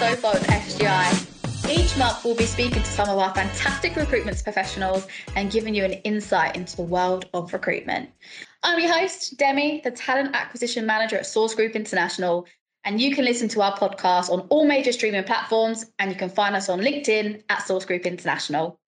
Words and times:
Sofa 0.00 0.30
with 0.32 0.46
SGI. 0.48 1.70
Each 1.70 1.96
month, 1.98 2.24
we'll 2.24 2.34
be 2.34 2.46
speaking 2.46 2.82
to 2.82 2.88
some 2.88 3.10
of 3.10 3.18
our 3.18 3.34
fantastic 3.34 3.96
recruitment 3.96 4.42
professionals 4.42 5.06
and 5.36 5.52
giving 5.52 5.74
you 5.74 5.84
an 5.84 5.92
insight 5.92 6.56
into 6.56 6.74
the 6.74 6.82
world 6.82 7.26
of 7.34 7.52
recruitment. 7.52 8.08
I'm 8.62 8.80
your 8.80 8.92
host, 8.92 9.36
Demi, 9.36 9.82
the 9.84 9.90
Talent 9.90 10.34
Acquisition 10.34 10.86
Manager 10.86 11.16
at 11.16 11.26
Source 11.26 11.54
Group 11.54 11.76
International. 11.76 12.46
And 12.84 12.98
you 12.98 13.14
can 13.14 13.26
listen 13.26 13.48
to 13.48 13.60
our 13.60 13.76
podcast 13.76 14.30
on 14.30 14.40
all 14.48 14.66
major 14.66 14.90
streaming 14.90 15.22
platforms, 15.24 15.84
and 15.98 16.10
you 16.10 16.16
can 16.16 16.30
find 16.30 16.56
us 16.56 16.70
on 16.70 16.80
LinkedIn 16.80 17.42
at 17.50 17.66
Source 17.66 17.84
Group 17.84 18.06
International. 18.06 18.80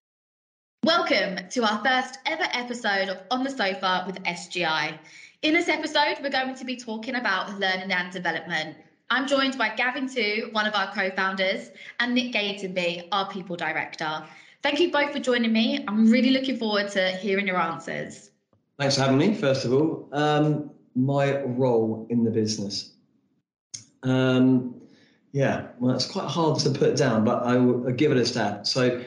Welcome 0.84 1.48
to 1.50 1.62
our 1.62 1.80
first 1.84 2.18
ever 2.26 2.42
episode 2.52 3.08
of 3.08 3.18
On 3.30 3.44
the 3.44 3.50
Sofa 3.50 4.02
with 4.04 4.20
SGI. 4.24 4.98
In 5.42 5.54
this 5.54 5.68
episode, 5.68 6.16
we're 6.20 6.28
going 6.28 6.56
to 6.56 6.64
be 6.64 6.74
talking 6.74 7.14
about 7.14 7.56
learning 7.60 7.92
and 7.92 8.12
development. 8.12 8.76
I'm 9.08 9.28
joined 9.28 9.56
by 9.56 9.76
Gavin 9.76 10.08
Tew, 10.08 10.48
one 10.50 10.66
of 10.66 10.74
our 10.74 10.92
co-founders, 10.92 11.70
and 12.00 12.16
Nick 12.16 12.32
Gatenby, 12.32 13.06
our 13.12 13.30
people 13.30 13.54
director. 13.54 14.24
Thank 14.64 14.80
you 14.80 14.90
both 14.90 15.12
for 15.12 15.20
joining 15.20 15.52
me. 15.52 15.84
I'm 15.86 16.10
really 16.10 16.30
looking 16.30 16.56
forward 16.56 16.90
to 16.90 17.10
hearing 17.12 17.46
your 17.46 17.58
answers. 17.58 18.32
Thanks 18.76 18.96
for 18.96 19.02
having 19.02 19.18
me, 19.18 19.34
first 19.34 19.64
of 19.64 19.72
all. 19.72 20.08
Um, 20.10 20.68
my 20.96 21.42
role 21.42 22.08
in 22.10 22.24
the 22.24 22.30
business. 22.32 22.94
Um, 24.02 24.74
yeah, 25.30 25.68
well, 25.78 25.94
it's 25.94 26.10
quite 26.10 26.28
hard 26.28 26.58
to 26.58 26.70
put 26.70 26.96
down, 26.96 27.24
but 27.24 27.44
I 27.44 27.56
will 27.56 27.86
I'll 27.86 27.94
give 27.94 28.10
it 28.10 28.16
a 28.16 28.26
stab. 28.26 28.66
So, 28.66 29.04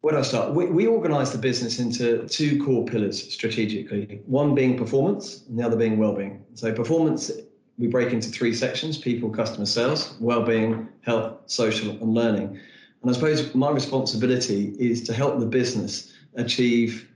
where 0.00 0.14
do 0.14 0.18
I 0.18 0.22
start? 0.22 0.54
We, 0.54 0.66
we 0.66 0.86
organise 0.86 1.30
the 1.30 1.38
business 1.38 1.78
into 1.78 2.26
two 2.28 2.62
core 2.64 2.84
pillars 2.86 3.32
strategically. 3.32 4.22
One 4.26 4.54
being 4.54 4.78
performance, 4.78 5.44
and 5.48 5.58
the 5.58 5.64
other 5.64 5.76
being 5.76 5.98
well-being. 5.98 6.42
So, 6.54 6.72
performance 6.72 7.30
we 7.78 7.86
break 7.86 8.12
into 8.12 8.28
three 8.28 8.54
sections 8.54 8.98
people, 8.98 9.30
customer 9.30 9.66
sales, 9.66 10.14
well-being, 10.20 10.88
health, 11.00 11.38
social, 11.46 11.90
and 11.90 12.14
learning. 12.14 12.58
And 13.02 13.10
I 13.10 13.14
suppose 13.14 13.54
my 13.54 13.70
responsibility 13.70 14.74
is 14.78 15.02
to 15.04 15.14
help 15.14 15.40
the 15.40 15.46
business 15.46 16.12
achieve 16.34 17.08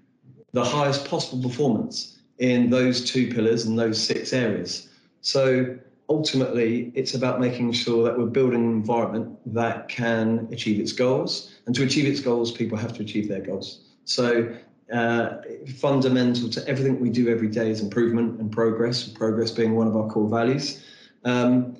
the 0.52 0.64
highest 0.64 1.06
possible 1.06 1.42
performance 1.48 2.18
in 2.38 2.70
those 2.70 3.04
two 3.04 3.32
pillars 3.32 3.66
and 3.66 3.78
those 3.78 4.02
six 4.02 4.32
areas. 4.32 4.88
So 5.20 5.76
ultimately, 6.08 6.92
it's 6.94 7.14
about 7.14 7.40
making 7.40 7.72
sure 7.72 8.02
that 8.04 8.18
we're 8.18 8.26
building 8.26 8.64
an 8.64 8.70
environment 8.70 9.38
that 9.54 9.88
can 9.88 10.48
achieve 10.50 10.80
its 10.80 10.92
goals. 10.92 11.53
And 11.66 11.74
to 11.74 11.82
achieve 11.82 12.06
its 12.06 12.20
goals, 12.20 12.52
people 12.52 12.76
have 12.78 12.92
to 12.94 13.02
achieve 13.02 13.28
their 13.28 13.40
goals. 13.40 13.80
So 14.04 14.54
uh, 14.92 15.38
fundamental 15.78 16.50
to 16.50 16.68
everything 16.68 17.00
we 17.00 17.10
do 17.10 17.28
every 17.28 17.48
day 17.48 17.70
is 17.70 17.80
improvement 17.80 18.38
and 18.40 18.52
progress, 18.52 19.08
progress 19.08 19.50
being 19.50 19.74
one 19.74 19.86
of 19.86 19.96
our 19.96 20.08
core 20.08 20.28
values. 20.28 20.84
Um, 21.24 21.76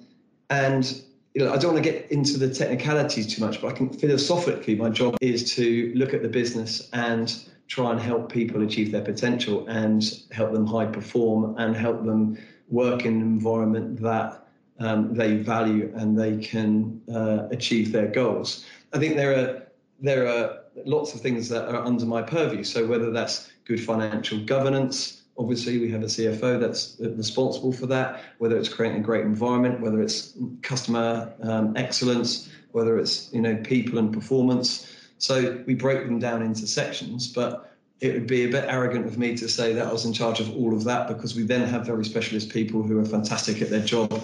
and 0.51 1.03
you 1.35 1.45
know, 1.45 1.53
I 1.53 1.59
don't 1.59 1.75
want 1.75 1.85
to 1.85 1.91
get 1.91 2.11
into 2.13 2.39
the 2.39 2.53
technicalities 2.53 3.35
too 3.35 3.45
much, 3.45 3.61
but 3.61 3.69
I 3.69 3.73
can 3.73 3.89
philosophically, 3.91 4.77
my 4.77 4.89
job 4.89 5.17
is 5.21 5.53
to 5.57 5.93
look 5.95 6.15
at 6.15 6.23
the 6.23 6.29
business 6.29 6.89
and 6.93 7.45
try 7.67 7.91
and 7.91 8.01
help 8.01 8.31
people 8.31 8.63
achieve 8.63 8.93
their 8.93 9.03
potential 9.03 9.67
and 9.67 10.23
help 10.31 10.53
them 10.53 10.67
high 10.67 10.87
perform 10.87 11.57
and 11.59 11.75
help 11.77 12.05
them 12.05 12.39
work 12.69 13.05
in 13.05 13.15
an 13.15 13.23
environment 13.23 14.01
that 14.01 14.47
um, 14.79 15.15
they 15.15 15.37
value 15.37 15.93
and 15.97 16.19
they 16.19 16.37
can 16.39 17.01
uh, 17.13 17.49
achieve 17.51 17.91
their 17.91 18.07
goals. 18.07 18.65
I 18.93 18.99
think 18.99 19.17
there 19.17 19.33
are 19.33 19.64
there 20.05 20.29
are 20.29 20.61
lots 20.85 21.15
of 21.15 21.21
things 21.21 21.49
that 21.49 21.69
are 21.69 21.85
under 21.85 22.05
my 22.05 22.23
purview. 22.23 22.65
So 22.65 22.87
whether 22.87 23.11
that's 23.11 23.51
good 23.65 23.83
financial 23.83 24.39
governance, 24.45 25.23
obviously 25.39 25.79
we 25.79 25.91
have 25.91 26.03
a 26.03 26.07
CFO 26.07 26.61
that's 26.61 26.97
responsible 27.01 27.73
for 27.73 27.87
that. 27.87 28.23
Whether 28.39 28.57
it's 28.57 28.69
creating 28.69 29.01
a 29.01 29.03
great 29.03 29.25
environment, 29.25 29.81
whether 29.81 30.03
it's 30.03 30.37
customer 30.63 31.33
um, 31.43 31.77
excellence, 31.77 32.51
whether 32.73 32.99
it's 32.99 33.33
you 33.33 33.41
know 33.41 33.57
people 33.57 33.99
and 33.99 34.13
performance. 34.13 34.91
So 35.19 35.63
we 35.67 35.75
break 35.75 36.05
them 36.07 36.19
down 36.19 36.43
into 36.43 36.67
sections, 36.67 37.29
but 37.29 37.77
it 38.01 38.13
would 38.13 38.27
be 38.27 38.45
a 38.45 38.49
bit 38.49 38.65
arrogant 38.69 39.07
of 39.07 39.17
me 39.17 39.37
to 39.37 39.49
say 39.49 39.73
that 39.73 39.87
I 39.87 39.93
was 39.93 40.05
in 40.05 40.13
charge 40.13 40.41
of 40.41 40.55
all 40.55 40.75
of 40.75 40.85
that 40.85 41.09
because 41.09 41.35
we 41.35 41.45
then 41.45 41.67
have 41.67 41.87
very 41.87 42.05
specialist 42.05 42.51
people 42.51 42.83
who 42.83 42.99
are 42.99 43.05
fantastic 43.05 43.63
at 43.63 43.71
their 43.71 43.85
job, 43.85 44.23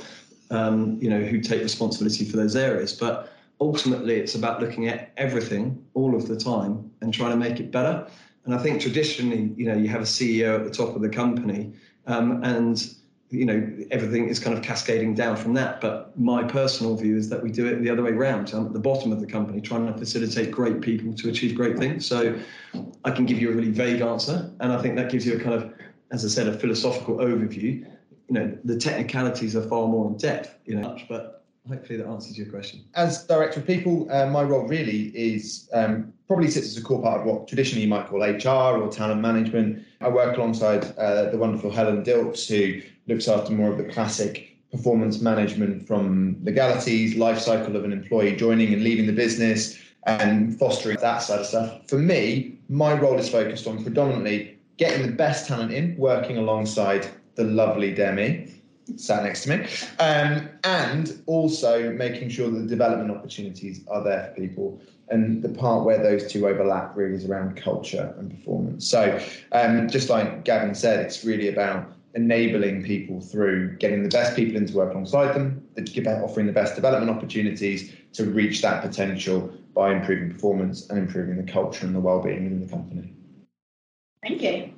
um, 0.51 0.99
you 1.01 1.09
know, 1.09 1.21
who 1.21 1.41
take 1.41 1.63
responsibility 1.63 2.25
for 2.25 2.37
those 2.37 2.57
areas. 2.57 2.93
But 2.93 3.33
ultimately 3.61 4.17
it's 4.17 4.35
about 4.35 4.61
looking 4.61 4.89
at 4.89 5.13
everything 5.17 5.85
all 5.95 6.17
of 6.17 6.27
the 6.27 6.37
time 6.37 6.91
and 7.01 7.13
trying 7.13 7.31
to 7.31 7.37
make 7.37 7.61
it 7.61 7.71
better. 7.71 8.07
And 8.45 8.55
I 8.55 8.59
think 8.59 8.81
traditionally, 8.81 9.53
you 9.57 9.67
know, 9.67 9.77
you 9.77 9.89
have 9.89 10.01
a 10.01 10.05
CEO 10.05 10.57
at 10.57 10.65
the 10.65 10.71
top 10.71 10.97
of 10.97 11.03
the 11.03 11.09
company, 11.09 11.73
um, 12.07 12.43
and 12.43 12.95
you 13.29 13.45
know 13.45 13.71
everything 13.93 14.29
is 14.29 14.41
kind 14.41 14.57
of 14.57 14.65
cascading 14.65 15.15
down 15.15 15.37
from 15.37 15.53
that. 15.55 15.81
But 15.81 16.19
my 16.19 16.43
personal 16.43 16.97
view 16.97 17.17
is 17.17 17.29
that 17.29 17.43
we 17.43 17.53
do 17.53 17.67
it 17.67 17.83
the 17.83 17.91
other 17.91 18.03
way 18.03 18.13
around. 18.13 18.53
I'm 18.55 18.67
at 18.67 18.73
the 18.73 18.81
bottom 18.81 19.13
of 19.13 19.21
the 19.21 19.27
company, 19.27 19.61
trying 19.61 19.87
to 19.87 19.97
facilitate 19.97 20.51
great 20.51 20.81
people 20.81 21.13
to 21.15 21.29
achieve 21.29 21.55
great 21.55 21.79
things. 21.79 22.07
So 22.07 22.41
I 23.05 23.11
can 23.11 23.27
give 23.27 23.39
you 23.39 23.51
a 23.51 23.55
really 23.55 23.71
vague 23.71 24.01
answer, 24.01 24.51
and 24.61 24.73
I 24.73 24.81
think 24.81 24.97
that 24.97 25.11
gives 25.11 25.27
you 25.27 25.37
a 25.37 25.41
kind 25.41 25.55
of, 25.55 25.73
as 26.11 26.25
I 26.25 26.29
said, 26.29 26.49
a 26.49 26.59
philosophical 26.59 27.19
overview. 27.19 27.87
You 28.29 28.35
know, 28.35 28.59
the 28.65 28.77
technicalities 28.77 29.55
are 29.55 29.63
far 29.69 29.87
more 29.87 30.09
in 30.09 30.17
depth. 30.17 30.57
You 30.65 30.77
know, 30.77 30.97
but 31.11 31.40
hopefully 31.69 31.99
that 31.99 32.07
answers 32.07 32.37
your 32.37 32.49
question. 32.49 32.85
As 32.95 33.27
director 33.27 33.61
of 33.61 33.67
people, 33.67 34.11
uh, 34.11 34.27
my 34.27 34.43
role 34.43 34.67
really 34.67 35.09
is 35.09 35.69
um, 35.73 36.13
probably 36.27 36.51
sits 36.51 36.69
as 36.69 36.77
a 36.77 36.83
core 36.83 37.03
part 37.03 37.21
of 37.21 37.27
what 37.27 37.49
traditionally 37.49 37.83
you 37.83 37.89
might 37.89 38.09
call 38.09 38.23
HR 38.23 38.81
or 38.81 38.91
talent 38.91 39.21
management. 39.21 39.85
I 40.01 40.09
work 40.09 40.37
alongside 40.37 40.85
uh, 40.99 41.31
the 41.31 41.39
wonderful 41.39 41.71
Helen 41.71 42.03
Dilks, 42.03 42.47
who 42.49 42.83
looks 43.07 43.29
after 43.29 43.53
more 43.53 43.71
of 43.71 43.79
the 43.79 43.85
classic 43.85 44.57
performance 44.71 45.21
management 45.21 45.87
from 45.87 46.37
legalities, 46.43 47.17
life 47.17 47.39
cycle 47.39 47.77
of 47.77 47.85
an 47.85 47.93
employee 47.93 48.37
joining 48.37 48.73
and 48.73 48.83
leaving 48.83 49.07
the 49.07 49.13
business, 49.13 49.79
and 50.05 50.59
fostering 50.59 50.97
that 51.01 51.19
side 51.19 51.41
of 51.41 51.47
stuff. 51.47 51.87
For 51.89 51.99
me, 51.99 52.59
my 52.69 52.95
role 52.95 53.19
is 53.19 53.29
focused 53.29 53.67
on 53.67 53.83
predominantly 53.83 54.59
getting 54.77 55.03
the 55.03 55.13
best 55.13 55.47
talent 55.47 55.73
in, 55.73 55.97
working 55.97 56.39
alongside 56.39 57.07
the 57.35 57.45
lovely 57.45 57.93
Demi 57.95 58.60
sat 58.97 59.23
next 59.23 59.45
to 59.45 59.51
me, 59.51 59.67
um, 59.99 60.49
and 60.65 61.23
also 61.27 61.93
making 61.93 62.29
sure 62.29 62.51
that 62.51 62.61
the 62.61 62.67
development 62.67 63.11
opportunities 63.11 63.87
are 63.89 64.03
there 64.03 64.25
for 64.29 64.41
people. 64.41 64.81
And 65.09 65.43
the 65.43 65.49
part 65.49 65.85
where 65.85 66.01
those 66.01 66.31
two 66.31 66.47
overlap 66.47 66.97
really 66.97 67.17
is 67.17 67.25
around 67.25 67.57
culture 67.57 68.15
and 68.19 68.31
performance. 68.31 68.87
So, 68.87 69.21
um, 69.53 69.89
just 69.89 70.09
like 70.09 70.45
Gavin 70.45 70.75
said, 70.75 71.01
it's 71.05 71.25
really 71.25 71.49
about 71.49 71.93
enabling 72.15 72.83
people 72.83 73.21
through 73.21 73.77
getting 73.77 74.03
the 74.03 74.09
best 74.09 74.37
people 74.37 74.57
into 74.57 74.75
work 74.75 74.93
alongside 74.93 75.35
them, 75.35 75.67
offering 76.07 76.47
the 76.47 76.53
best 76.53 76.75
development 76.75 77.11
opportunities 77.11 77.93
to 78.13 78.25
reach 78.25 78.63
that 78.63 78.83
potential 78.83 79.53
by 79.75 79.93
improving 79.93 80.33
performance 80.33 80.89
and 80.91 80.99
improving 80.99 81.37
the 81.37 81.51
culture 81.51 81.87
and 81.87 81.95
the 81.95 82.01
well-being 82.01 82.45
within 82.45 82.61
the 82.61 82.71
company. 82.71 83.13
Thank 84.23 84.43
you. 84.43 84.73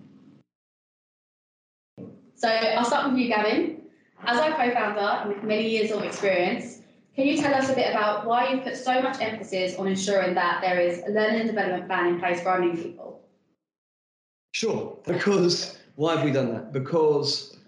So 2.35 2.49
I'll 2.49 2.85
start 2.85 3.11
with 3.11 3.19
you, 3.19 3.29
Gavin. 3.29 3.82
As 4.25 4.39
our 4.39 4.51
co-founder 4.57 5.01
and 5.01 5.35
with 5.35 5.43
many 5.43 5.69
years 5.69 5.91
of 5.91 6.05
experience, 6.05 6.79
can 7.17 7.27
you 7.27 7.37
tell 7.37 7.53
us 7.55 7.69
a 7.71 7.75
bit 7.75 7.91
about 7.91 8.25
why 8.25 8.51
you've 8.51 8.63
put 8.63 8.77
so 8.77 9.03
much 9.03 9.21
emphasis 9.21 9.77
on 9.77 9.89
ensuring 9.89 10.35
that 10.35 10.61
there 10.63 10.81
is 10.81 11.03
a 11.07 11.11
learning 11.11 11.41
and 11.41 11.51
development 11.51 11.89
plan 11.89 12.07
in 12.07 12.21
place 12.21 12.41
for 12.41 12.51
our 12.51 12.61
new 12.61 12.73
people? 12.81 13.21
Sure, 14.53 14.97
because 15.07 15.77
why 15.97 16.15
have 16.15 16.25
we 16.25 16.31
done 16.31 16.53
that? 16.53 16.73
Because 16.73 17.59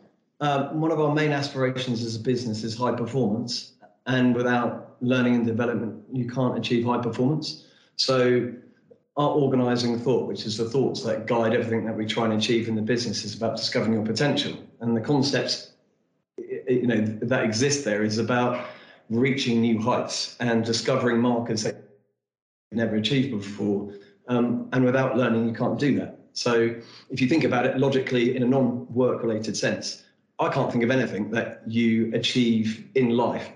um, 0.40 0.80
one 0.80 0.92
of 0.92 1.00
our 1.00 1.12
main 1.12 1.32
aspirations 1.32 2.04
as 2.04 2.14
a 2.16 2.20
business 2.20 2.62
is 2.62 2.76
high 2.76 2.92
performance, 2.94 3.72
and 4.06 4.34
without 4.34 4.96
learning 5.00 5.34
and 5.34 5.46
development, 5.46 6.04
you 6.12 6.28
can't 6.28 6.56
achieve 6.56 6.84
high 6.84 7.02
performance. 7.02 7.66
So, 7.96 8.52
our 9.16 9.28
organizing 9.28 9.98
thought, 9.98 10.26
which 10.26 10.46
is 10.46 10.56
the 10.56 10.68
thoughts 10.68 11.02
that 11.02 11.26
guide 11.26 11.52
everything 11.54 11.84
that 11.86 11.96
we 11.96 12.06
try 12.06 12.24
and 12.24 12.34
achieve 12.34 12.68
in 12.68 12.74
the 12.74 12.82
business, 12.82 13.24
is 13.24 13.34
about 13.34 13.56
discovering 13.56 13.92
your 13.92 14.04
potential. 14.04 14.56
And 14.80 14.96
the 14.96 15.00
concepts 15.00 15.73
you 16.80 16.86
know 16.86 17.00
that 17.22 17.44
exists 17.44 17.84
there 17.84 18.02
is 18.02 18.18
about 18.18 18.66
reaching 19.10 19.60
new 19.60 19.80
heights 19.80 20.36
and 20.40 20.64
discovering 20.64 21.20
markers 21.20 21.62
that 21.64 21.74
you've 22.70 22.78
never 22.78 22.96
achieved 22.96 23.30
before. 23.30 23.92
Um, 24.28 24.68
and 24.72 24.84
without 24.84 25.16
learning, 25.16 25.46
you 25.46 25.54
can't 25.54 25.78
do 25.78 25.96
that. 25.98 26.18
So 26.32 26.74
if 27.10 27.20
you 27.20 27.28
think 27.28 27.44
about 27.44 27.66
it 27.66 27.78
logically 27.78 28.34
in 28.34 28.42
a 28.42 28.46
non-work 28.46 29.22
related 29.22 29.56
sense, 29.56 30.04
I 30.40 30.48
can't 30.48 30.70
think 30.72 30.82
of 30.82 30.90
anything 30.90 31.30
that 31.30 31.62
you 31.66 32.10
achieve 32.14 32.88
in 32.94 33.10
life 33.10 33.50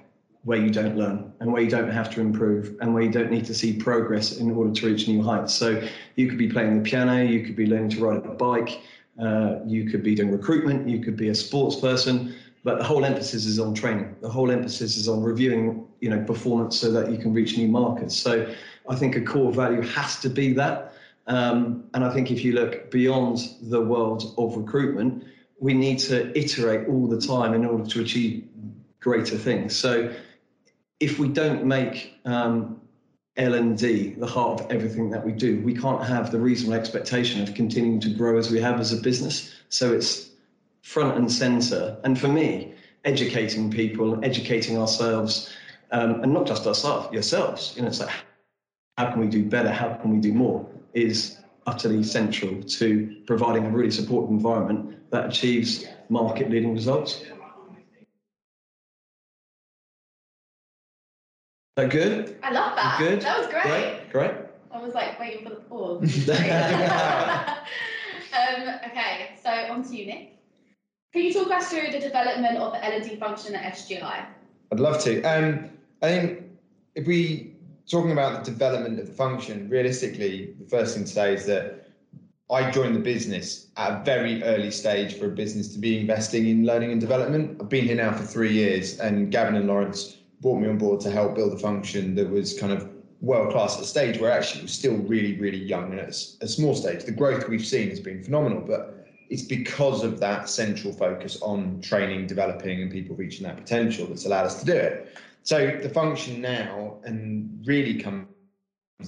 where 0.45 0.59
you 0.59 0.71
don't 0.71 0.97
learn 0.97 1.33
and 1.41 1.53
where 1.53 1.61
you 1.61 1.69
don't 1.69 1.91
have 1.91 2.11
to 2.15 2.21
improve 2.21 2.77
and 2.81 2.95
where 2.95 3.03
you 3.03 3.11
don't 3.11 3.31
need 3.31 3.45
to 3.47 3.55
see 3.55 3.77
progress 3.77 4.39
in 4.39 4.51
order 4.51 4.73
to 4.73 4.87
reach 4.87 5.09
new 5.09 5.23
heights. 5.23 5.53
So 5.53 5.83
you 6.15 6.29
could 6.29 6.39
be 6.39 6.49
playing 6.49 6.83
the 6.83 6.89
piano, 6.89 7.23
you 7.23 7.45
could 7.45 7.57
be 7.57 7.67
learning 7.67 7.91
to 7.91 8.01
ride 8.01 8.25
a 8.25 8.35
bike, 8.35 8.81
uh, 9.21 9.57
you 9.67 9.91
could 9.91 10.03
be 10.05 10.15
doing 10.15 10.31
recruitment, 10.31 10.89
you 10.89 11.01
could 11.01 11.17
be 11.17 11.31
a 11.31 11.35
sports 11.35 11.77
person, 11.77 12.37
but 12.69 12.77
the 12.77 12.85
whole 12.85 13.03
emphasis 13.03 13.47
is 13.47 13.59
on 13.59 13.73
training. 13.73 14.15
The 14.21 14.29
whole 14.29 14.51
emphasis 14.51 14.99
is 14.99 15.09
on 15.09 15.23
reviewing, 15.23 15.87
you 16.03 16.11
know, 16.11 16.23
performance 16.23 16.79
so 16.79 16.93
that 16.93 17.11
you 17.11 17.17
can 17.17 17.33
reach 17.33 17.57
new 17.57 17.67
markets. 17.67 18.15
So 18.15 18.55
I 18.87 18.95
think 18.95 19.17
a 19.17 19.23
core 19.23 19.51
value 19.51 19.81
has 19.81 20.21
to 20.21 20.29
be 20.29 20.53
that. 20.53 20.93
Um, 21.29 21.85
and 21.95 22.05
I 22.05 22.13
think 22.13 22.31
if 22.31 22.45
you 22.45 22.53
look 22.53 22.91
beyond 22.91 23.39
the 23.63 23.81
world 23.81 24.35
of 24.37 24.55
recruitment, 24.55 25.25
we 25.59 25.73
need 25.73 25.99
to 26.11 26.39
iterate 26.39 26.89
all 26.91 27.07
the 27.09 27.19
time 27.19 27.55
in 27.55 27.65
order 27.65 27.87
to 27.87 28.03
achieve 28.03 28.47
greater 29.01 29.39
things. 29.39 29.75
So 29.75 30.15
if 31.01 31.19
we 31.19 31.29
don't 31.29 31.65
make 31.65 32.21
um, 32.27 32.83
L&D 33.39 34.17
the 34.19 34.27
heart 34.27 34.61
of 34.61 34.71
everything 34.71 35.09
that 35.09 35.25
we 35.25 35.33
do, 35.33 35.63
we 35.63 35.75
can't 35.75 36.05
have 36.05 36.31
the 36.31 36.39
reasonable 36.39 36.79
expectation 36.79 37.41
of 37.41 37.55
continuing 37.55 37.99
to 38.01 38.11
grow 38.11 38.37
as 38.37 38.51
we 38.51 38.61
have 38.61 38.79
as 38.79 38.93
a 38.93 38.99
business. 38.99 39.55
So 39.71 39.95
it's 39.95 40.29
front 40.83 41.17
and 41.17 41.31
center. 41.31 41.97
And 42.05 42.19
for 42.19 42.29
me, 42.29 42.75
educating 43.05 43.71
people, 43.71 44.23
educating 44.25 44.79
ourselves, 44.79 45.51
um, 45.91 46.23
and 46.23 46.33
not 46.33 46.47
just 46.47 46.67
ourselves, 46.67 47.13
yourselves. 47.13 47.75
You 47.77 47.83
know, 47.83 47.89
it's 47.89 48.01
like 48.01 48.15
how 48.99 49.11
can 49.11 49.21
we 49.21 49.29
do 49.29 49.45
better? 49.45 49.71
How 49.71 49.95
can 49.95 50.11
we 50.11 50.19
do 50.19 50.33
more? 50.33 50.69
Is 50.93 51.39
utterly 51.67 52.03
central 52.03 52.63
to 52.63 53.23
providing 53.27 53.67
a 53.67 53.71
really 53.71 53.91
supportive 53.91 54.31
environment 54.31 54.99
that 55.11 55.27
achieves 55.27 55.85
market 56.09 56.51
leading 56.51 56.73
results. 56.73 57.23
That 61.77 61.91
good? 61.91 62.39
I 62.43 62.51
love 62.51 62.75
that. 62.75 62.99
Good. 62.99 63.21
That 63.21 63.39
was 63.39 63.47
great. 63.47 63.63
Great. 63.63 64.11
Great. 64.11 64.33
I 64.73 64.81
was 64.81 64.95
like 64.95 65.21
waiting 65.21 65.45
for 65.45 65.51
the 65.51 65.57
pause. 65.57 66.29
um, 66.29 66.37
okay, 68.91 69.31
so 69.41 69.51
on 69.51 69.85
to 69.85 69.97
you, 69.97 70.07
Nick. 70.07 70.38
Can 71.13 71.23
you 71.23 71.33
talk 71.33 71.51
us 71.51 71.71
through 71.71 71.91
the 71.91 72.01
development 72.01 72.59
of 72.59 72.73
the 72.73 72.85
L&D 72.85 73.17
function 73.17 73.55
at 73.55 73.75
SGI? 73.75 74.27
I'd 74.71 74.81
love 74.81 75.03
to. 75.05 75.23
Um, 75.23 75.71
I 76.03 76.09
think 76.09 76.43
if 76.95 77.07
we 77.07 77.55
talking 77.87 78.13
about 78.13 78.45
the 78.45 78.51
development 78.51 79.01
of 79.01 79.07
the 79.07 79.13
function, 79.15 79.71
realistically, 79.71 80.55
the 80.59 80.69
first 80.69 80.95
thing 80.95 81.05
to 81.05 81.11
say 81.11 81.33
is 81.33 81.47
that 81.47 81.89
I 82.51 82.71
joined 82.71 82.95
the 82.95 83.01
business 83.01 83.69
at 83.79 84.01
a 84.01 84.05
very 84.05 84.43
early 84.43 84.71
stage 84.71 85.15
for 85.15 85.27
a 85.27 85.31
business 85.31 85.73
to 85.73 85.79
be 85.79 85.99
investing 85.99 86.47
in 86.47 86.67
learning 86.67 86.93
and 86.93 87.01
development. 87.01 87.57
I've 87.61 87.71
been 87.71 87.87
here 87.87 87.97
now 87.97 88.13
for 88.13 88.25
three 88.25 88.53
years, 88.53 89.01
and 89.01 89.33
Gavin 89.33 89.57
and 89.57 89.67
Lawrence 89.67 90.19
brought 90.43 90.61
me 90.61 90.69
on 90.69 90.77
board 90.77 91.01
to 91.01 91.11
help 91.11 91.35
build 91.35 91.55
a 91.55 91.59
function 91.59 92.15
that 92.17 92.29
was 92.29 92.59
kind 92.59 92.73
of 92.73 92.91
world 93.23 93.53
class 93.53 93.77
at 93.77 93.83
a 93.83 93.87
stage 93.87 94.21
where 94.21 94.31
actually 94.31 94.61
it 94.61 94.65
was 94.65 94.73
still 94.73 94.97
really, 94.97 95.39
really 95.41 95.59
young 95.59 95.91
and 95.91 96.01
at 96.01 96.09
a 96.09 96.49
small 96.49 96.75
stage. 96.75 97.05
The 97.05 97.13
growth 97.13 97.49
we've 97.49 97.67
seen 97.67 97.89
has 97.89 97.99
been 97.99 98.23
phenomenal, 98.23 98.61
but 98.61 98.98
it's 99.31 99.43
because 99.43 100.05
of 100.05 100.21
that 100.21 100.49
central 100.49 100.93
focus 100.93 101.41
on 101.43 101.81
training, 101.81 102.27
developing, 102.27 102.83
and 102.83 102.91
people 102.91 103.15
reaching 103.17 103.47
that 103.47 103.57
potential 103.57 104.07
that's 104.07 104.25
allowed 104.25 104.47
us 104.47 104.61
to 104.61 104.67
do 104.67 104.75
it. 104.75 105.17
So 105.43 105.79
the 105.83 105.89
function 105.89 106.41
now 106.41 106.99
and 107.05 107.63
really 107.67 108.01
comes 108.01 108.27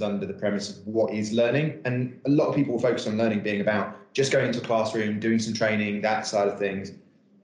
under 0.01 0.27
the 0.27 0.35
premise 0.35 0.71
of 0.71 0.87
what 0.87 1.13
is 1.13 1.33
learning. 1.33 1.81
And 1.85 2.21
a 2.27 2.31
lot 2.31 2.49
of 2.49 2.55
people 2.55 2.79
focus 2.79 3.07
on 3.07 3.17
learning 3.19 3.41
being 3.41 3.61
about 3.61 3.97
just 4.15 4.33
going 4.33 4.47
into 4.47 4.61
a 4.61 4.65
classroom, 4.65 5.21
doing 5.21 5.39
some 5.39 5.55
training, 5.55 6.01
that 6.03 6.27
side 6.27 6.49
of 6.49 6.59
things. 6.59 6.93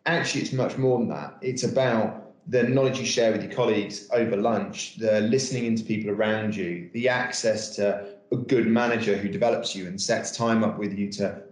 Actually, 0.06 0.42
it's 0.42 0.52
much 0.52 0.76
more 0.76 0.98
than 0.98 1.08
that. 1.08 1.36
It's 1.40 1.64
about 1.64 2.32
the 2.48 2.62
knowledge 2.62 2.98
you 2.98 3.04
share 3.04 3.32
with 3.32 3.42
your 3.42 3.52
colleagues 3.52 4.08
over 4.12 4.36
lunch, 4.36 4.96
the 4.96 5.22
listening 5.22 5.66
into 5.66 5.82
people 5.82 6.10
around 6.10 6.54
you, 6.54 6.88
the 6.92 7.08
access 7.08 7.74
to 7.76 8.06
a 8.32 8.36
good 8.36 8.66
manager 8.66 9.16
who 9.16 9.28
develops 9.28 9.74
you 9.74 9.86
and 9.86 10.00
sets 10.00 10.36
time 10.36 10.62
up 10.62 10.78
with 10.78 10.96
you 10.96 11.10
to 11.12 11.42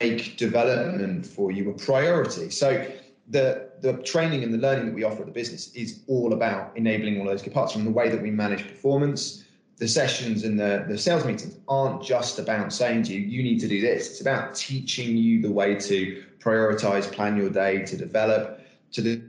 make 0.00 0.36
development 0.36 1.26
for 1.26 1.50
you 1.50 1.70
a 1.70 1.74
priority. 1.74 2.50
So 2.50 2.86
the 3.28 3.70
the 3.80 3.94
training 4.02 4.42
and 4.42 4.52
the 4.52 4.58
learning 4.58 4.86
that 4.86 4.94
we 4.94 5.04
offer 5.04 5.20
at 5.20 5.26
the 5.26 5.32
business 5.32 5.72
is 5.74 6.00
all 6.06 6.32
about 6.32 6.76
enabling 6.76 7.20
all 7.20 7.26
those 7.26 7.42
good 7.42 7.52
parts 7.52 7.72
from 7.72 7.84
the 7.84 7.90
way 7.90 8.08
that 8.08 8.20
we 8.20 8.30
manage 8.30 8.66
performance. 8.66 9.44
The 9.78 9.88
sessions 9.88 10.44
and 10.44 10.58
the, 10.58 10.86
the 10.88 10.96
sales 10.96 11.26
meetings 11.26 11.58
aren't 11.68 12.02
just 12.02 12.38
about 12.38 12.72
saying 12.72 13.02
to 13.04 13.12
you, 13.12 13.20
you 13.20 13.42
need 13.42 13.60
to 13.60 13.68
do 13.68 13.82
this. 13.82 14.10
It's 14.10 14.20
about 14.22 14.54
teaching 14.54 15.18
you 15.18 15.42
the 15.42 15.52
way 15.52 15.74
to 15.74 16.24
prioritize, 16.38 17.12
plan 17.12 17.36
your 17.36 17.50
day, 17.50 17.84
to 17.84 17.96
develop, 17.96 18.62
to 18.92 19.02
the 19.02 19.22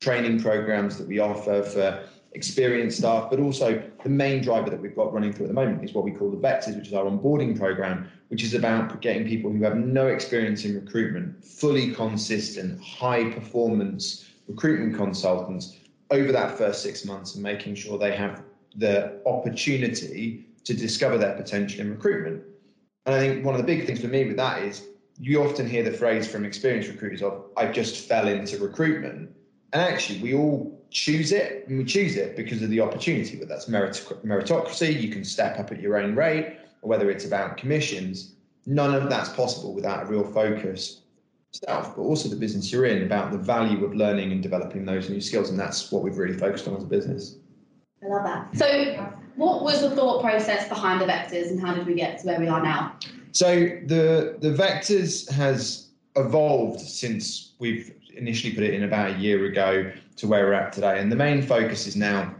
training 0.00 0.42
programs 0.42 0.98
that 0.98 1.08
we 1.08 1.20
offer 1.20 1.62
for 1.62 2.06
experienced 2.36 2.98
staff, 2.98 3.30
but 3.30 3.40
also 3.40 3.82
the 4.04 4.08
main 4.08 4.42
driver 4.42 4.70
that 4.70 4.80
we've 4.80 4.94
got 4.94 5.12
running 5.12 5.32
through 5.32 5.46
at 5.46 5.48
the 5.48 5.54
moment 5.54 5.82
is 5.82 5.94
what 5.94 6.04
we 6.04 6.12
call 6.12 6.30
the 6.30 6.36
Vectors, 6.36 6.76
which 6.76 6.88
is 6.88 6.92
our 6.92 7.06
onboarding 7.06 7.58
program, 7.58 8.08
which 8.28 8.44
is 8.44 8.54
about 8.54 9.00
getting 9.00 9.26
people 9.26 9.50
who 9.50 9.64
have 9.64 9.76
no 9.76 10.06
experience 10.06 10.64
in 10.64 10.74
recruitment, 10.74 11.44
fully 11.44 11.92
consistent, 11.92 12.80
high 12.80 13.30
performance 13.30 14.26
recruitment 14.46 14.94
consultants 14.94 15.78
over 16.10 16.30
that 16.30 16.56
first 16.56 16.82
six 16.82 17.04
months 17.04 17.34
and 17.34 17.42
making 17.42 17.74
sure 17.74 17.98
they 17.98 18.14
have 18.14 18.42
the 18.76 19.20
opportunity 19.26 20.46
to 20.64 20.74
discover 20.74 21.16
their 21.16 21.34
potential 21.34 21.80
in 21.80 21.90
recruitment. 21.90 22.44
And 23.06 23.14
I 23.14 23.18
think 23.18 23.44
one 23.44 23.54
of 23.54 23.60
the 23.60 23.66
big 23.66 23.86
things 23.86 24.00
for 24.00 24.08
me 24.08 24.26
with 24.26 24.36
that 24.36 24.62
is 24.62 24.86
you 25.18 25.42
often 25.42 25.68
hear 25.68 25.82
the 25.82 25.96
phrase 25.96 26.28
from 26.28 26.44
experienced 26.44 26.90
recruiters 26.90 27.22
of, 27.22 27.46
I 27.56 27.66
just 27.72 28.06
fell 28.06 28.28
into 28.28 28.58
recruitment. 28.58 29.30
And 29.72 29.82
actually, 29.82 30.20
we 30.20 30.34
all 30.34 30.75
choose 30.90 31.32
it, 31.32 31.66
and 31.68 31.78
we 31.78 31.84
choose 31.84 32.16
it 32.16 32.36
because 32.36 32.62
of 32.62 32.70
the 32.70 32.80
opportunity, 32.80 33.36
whether 33.36 33.46
that's 33.46 33.68
merit- 33.68 34.02
meritocracy, 34.24 35.00
you 35.00 35.08
can 35.08 35.24
step 35.24 35.58
up 35.58 35.72
at 35.72 35.80
your 35.80 35.98
own 35.98 36.14
rate, 36.14 36.56
or 36.82 36.88
whether 36.88 37.10
it's 37.10 37.24
about 37.24 37.56
commissions. 37.56 38.32
None 38.66 38.94
of 38.94 39.08
that's 39.08 39.28
possible 39.30 39.74
without 39.74 40.04
a 40.04 40.06
real 40.06 40.24
focus 40.24 41.02
self, 41.52 41.96
but 41.96 42.02
also 42.02 42.28
the 42.28 42.36
business 42.36 42.70
you're 42.70 42.86
in 42.86 43.02
about 43.02 43.32
the 43.32 43.38
value 43.38 43.84
of 43.84 43.94
learning 43.94 44.32
and 44.32 44.42
developing 44.42 44.84
those 44.84 45.08
new 45.08 45.20
skills. 45.20 45.50
And 45.50 45.58
that's 45.58 45.90
what 45.90 46.02
we've 46.02 46.18
really 46.18 46.36
focused 46.36 46.68
on 46.68 46.76
as 46.76 46.82
a 46.82 46.86
business. 46.86 47.36
I 48.02 48.08
love 48.08 48.24
that. 48.24 48.56
So, 48.56 49.12
what 49.36 49.62
was 49.62 49.80
the 49.80 49.94
thought 49.94 50.22
process 50.22 50.68
behind 50.68 51.00
the 51.00 51.06
Vectors 51.06 51.50
and 51.50 51.60
how 51.60 51.74
did 51.74 51.86
we 51.86 51.94
get 51.94 52.18
to 52.20 52.26
where 52.26 52.40
we 52.40 52.48
are 52.48 52.62
now? 52.62 52.96
So, 53.32 53.54
the, 53.86 54.36
the 54.40 54.50
Vectors 54.50 55.30
has 55.30 55.88
evolved 56.16 56.80
since 56.80 57.52
we've 57.58 57.94
initially 58.16 58.52
put 58.52 58.64
it 58.64 58.74
in 58.74 58.82
about 58.82 59.10
a 59.10 59.18
year 59.18 59.44
ago 59.46 59.90
to 60.16 60.26
where 60.26 60.46
we're 60.46 60.54
at 60.54 60.72
today. 60.72 61.00
And 61.00 61.10
the 61.10 61.16
main 61.16 61.42
focus 61.42 61.86
is 61.86 61.96
now 61.96 62.34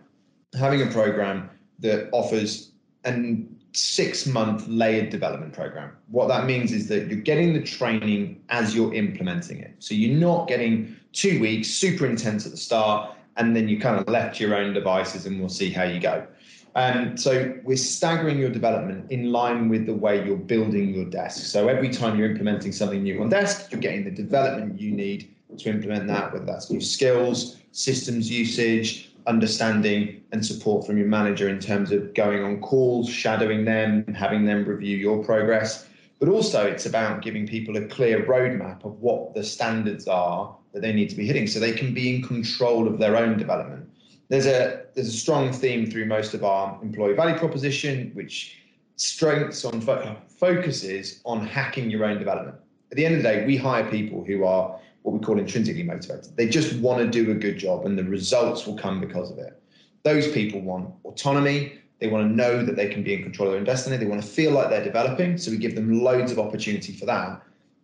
having 0.59 0.83
a 0.83 0.87
program 0.87 1.51
that 1.81 2.09
offers 2.13 2.73
an 3.05 3.57
six 3.73 4.27
month 4.27 4.67
layered 4.69 5.11
development 5.11 5.53
program. 5.53 5.93
What 6.09 6.29
that 6.29 6.47
means 6.47 6.73
is 6.73 6.89
that 6.89 7.09
you're 7.09 7.21
getting 7.21 7.53
the 7.53 7.63
training 7.63 8.43
as 8.49 8.75
you're 8.75 8.95
implementing 8.95 9.61
it. 9.61 9.75
So 9.81 9.95
you're 9.95 10.19
not 10.19 10.49
getting 10.49 10.97
two 11.13 11.39
weeks 11.41 11.69
super 11.69 12.07
intense 12.07 12.47
at 12.47 12.53
the 12.53 12.59
start 12.59 13.15
and 13.37 13.55
then 13.55 13.69
you 13.69 13.79
kind 13.79 14.01
of 14.01 14.09
left 14.09 14.41
your 14.41 14.55
own 14.55 14.73
devices 14.73 15.27
and 15.27 15.39
we'll 15.39 15.51
see 15.51 15.71
how 15.71 15.83
you 15.83 16.01
go. 16.01 16.27
Um, 16.75 17.17
so 17.17 17.55
we're 17.65 17.77
staggering 17.77 18.39
your 18.39 18.51
development 18.51 19.11
in 19.11 19.33
line 19.33 19.69
with 19.69 19.87
the 19.87 19.95
way 19.95 20.25
you're 20.25 20.37
building 20.37 20.93
your 20.95 21.07
desk. 21.07 21.47
So 21.47 21.69
every 21.69 21.89
time 21.89 22.19
you're 22.19 22.31
implementing 22.31 22.73
something 22.73 23.03
new 23.03 23.21
on 23.23 23.29
desk, 23.29 23.71
you're 23.71 23.81
getting 23.81 24.05
the 24.05 24.11
development 24.11 24.81
you 24.81 24.93
need 24.93 25.35
to 25.59 25.71
implement 25.71 26.07
that, 26.09 26.33
whether 26.33 26.45
that's 26.45 26.71
new 26.71 26.81
skills, 26.81 27.57
systems 27.73 28.31
usage, 28.31 29.13
understanding 29.27 30.23
and 30.33 30.45
support 30.45 30.87
from 30.87 30.99
your 30.99 31.07
manager 31.07 31.49
in 31.49 31.59
terms 31.59 31.91
of 31.91 32.15
going 32.15 32.45
on 32.45 32.61
calls, 32.61 33.09
shadowing 33.09 33.65
them, 33.65 34.05
having 34.15 34.45
them 34.45 34.65
review 34.65 34.97
your 34.97 35.23
progress. 35.25 35.89
But 36.19 36.29
also, 36.29 36.67
it's 36.67 36.87
about 36.87 37.23
giving 37.23 37.47
people 37.47 37.77
a 37.77 37.87
clear 37.87 38.25
roadmap 38.25 38.85
of 38.85 39.01
what 39.01 39.35
the 39.35 39.45
standards 39.45 40.09
are 40.09 40.57
that 40.73 40.81
they 40.81 40.93
need 40.93 41.11
to 41.11 41.17
be 41.17 41.27
hitting 41.27 41.47
so 41.47 41.61
they 41.61 41.73
can 41.73 41.93
be 41.93 42.17
in 42.17 42.23
control 42.23 42.87
of 42.87 42.99
their 42.99 43.17
own 43.17 43.37
development. 43.37 43.89
There's 44.29 44.47
a, 44.47 44.85
there's 44.95 45.09
a 45.09 45.17
strong 45.17 45.53
theme 45.53 45.91
through 45.91 46.07
most 46.07 46.35
of 46.35 46.43
our 46.43 46.81
employee 46.83 47.15
value 47.15 47.39
proposition, 47.39 48.11
which 48.15 48.57
strengths 48.97 49.65
on 49.65 49.81
fo- 49.81 50.17
focuses 50.39 51.21
on 51.25 51.47
hacking 51.47 51.91
your 51.91 52.05
own 52.05 52.19
development. 52.19 52.57
At 52.91 52.97
the 52.97 53.05
end 53.05 53.17
of 53.17 53.23
the 53.23 53.29
day, 53.29 53.47
we 53.47 53.57
hire 53.57 53.89
people 53.91 54.25
who 54.25 54.45
are 54.45 54.79
what 55.07 55.13
we 55.13 55.21
call 55.21 55.39
intrinsically 55.39 55.85
motivated. 55.85 56.37
They 56.37 56.49
just 56.49 56.81
want 56.81 56.99
to 56.99 57.09
do 57.09 57.31
a 57.31 57.35
good 57.35 57.59
job 57.59 57.87
and 57.87 57.97
the 57.97 58.03
results 58.03 58.67
will 58.67 58.77
come 58.77 59.01
because 59.01 59.31
of 59.31 59.39
it. 59.39 59.63
Those 60.03 60.33
people 60.33 60.61
want 60.61 60.93
autonomy. 61.05 61.79
They 62.01 62.09
want 62.09 62.29
to 62.29 62.35
know 62.35 62.65
that 62.65 62.75
they 62.75 62.89
can 62.89 63.05
be 63.05 63.15
in 63.15 63.23
control 63.23 63.51
of 63.51 63.55
their 63.55 63.63
destiny. 63.63 63.99
They 63.99 64.07
want 64.07 64.21
to 64.21 64.27
feel 64.27 64.51
like 64.51 64.69
they're 64.69 64.83
developing. 64.83 65.39
So 65.39 65.53
we 65.53 65.59
give 65.59 65.77
them 65.77 66.03
loads 66.03 66.33
of 66.33 66.41
opportunity 66.41 66.93
for 66.93 67.07
that. 67.07 67.41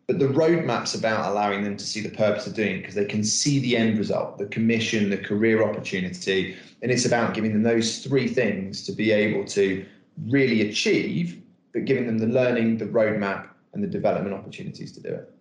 But 0.08 0.18
the 0.18 0.26
roadmap's 0.26 0.96
about 0.96 1.30
allowing 1.30 1.62
them 1.62 1.76
to 1.76 1.84
see 1.84 2.00
the 2.00 2.08
purpose 2.08 2.48
of 2.48 2.54
doing 2.54 2.78
it 2.78 2.80
because 2.80 2.96
they 2.96 3.04
can 3.04 3.22
see 3.22 3.60
the 3.60 3.76
end 3.76 3.98
result, 3.98 4.38
the 4.38 4.46
commission, 4.46 5.08
the 5.08 5.16
career 5.16 5.62
opportunity. 5.62 6.56
And 6.82 6.90
it's 6.90 7.04
about 7.04 7.34
giving 7.34 7.52
them 7.52 7.62
those 7.62 7.98
three 7.98 8.26
things 8.26 8.84
to 8.86 8.90
be 8.92 9.12
able 9.12 9.44
to 9.44 9.86
really 10.26 10.68
achieve, 10.68 11.40
but 11.72 11.84
giving 11.84 12.04
them 12.04 12.18
the 12.18 12.26
learning, 12.26 12.78
the 12.78 12.86
roadmap, 12.86 13.46
and 13.74 13.84
the 13.84 13.88
development 13.88 14.34
opportunities 14.34 14.90
to 14.90 15.00
do 15.00 15.10
it. 15.10 15.32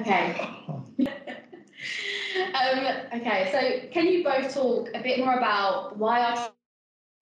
Okay. 0.00 0.48
um, 1.00 2.86
okay, 3.14 3.50
so 3.52 3.88
can 3.92 4.06
you 4.06 4.24
both 4.24 4.54
talk 4.54 4.88
a 4.94 5.02
bit 5.02 5.18
more 5.18 5.34
about 5.34 5.96
why 5.98 6.22
our 6.22 6.50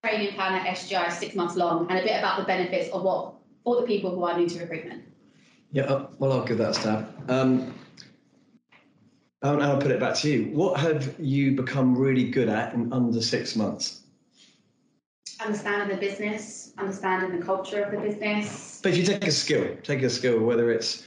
training 0.04 0.34
plan 0.34 0.54
at 0.54 0.66
SGI 0.76 1.08
is 1.08 1.14
six 1.14 1.34
months 1.34 1.56
long 1.56 1.90
and 1.90 1.98
a 1.98 2.02
bit 2.02 2.18
about 2.18 2.38
the 2.38 2.44
benefits 2.44 2.92
of 2.92 3.02
what 3.02 3.34
for 3.64 3.80
the 3.80 3.86
people 3.86 4.14
who 4.14 4.24
are 4.24 4.38
new 4.38 4.48
to 4.48 4.60
recruitment? 4.60 5.02
Yeah, 5.72 5.84
uh, 5.84 6.06
well, 6.18 6.32
I'll 6.32 6.44
give 6.44 6.58
that 6.58 6.70
a 6.70 6.74
stab. 6.74 7.30
Um, 7.30 7.74
and 9.42 9.62
I'll 9.62 9.80
put 9.80 9.90
it 9.90 9.98
back 9.98 10.14
to 10.16 10.30
you. 10.30 10.44
What 10.56 10.78
have 10.78 11.14
you 11.18 11.56
become 11.56 11.96
really 11.96 12.30
good 12.30 12.48
at 12.48 12.74
in 12.74 12.92
under 12.92 13.22
six 13.22 13.56
months? 13.56 14.00
understanding 15.40 15.88
the 15.88 16.00
business, 16.00 16.72
understanding 16.78 17.38
the 17.38 17.44
culture 17.44 17.82
of 17.82 17.92
the 17.92 17.98
business. 17.98 18.80
But 18.82 18.92
if 18.92 18.98
you 18.98 19.04
take 19.04 19.26
a 19.26 19.32
skill, 19.32 19.76
take 19.82 20.02
a 20.02 20.10
skill, 20.10 20.40
whether 20.40 20.70
it's 20.70 21.04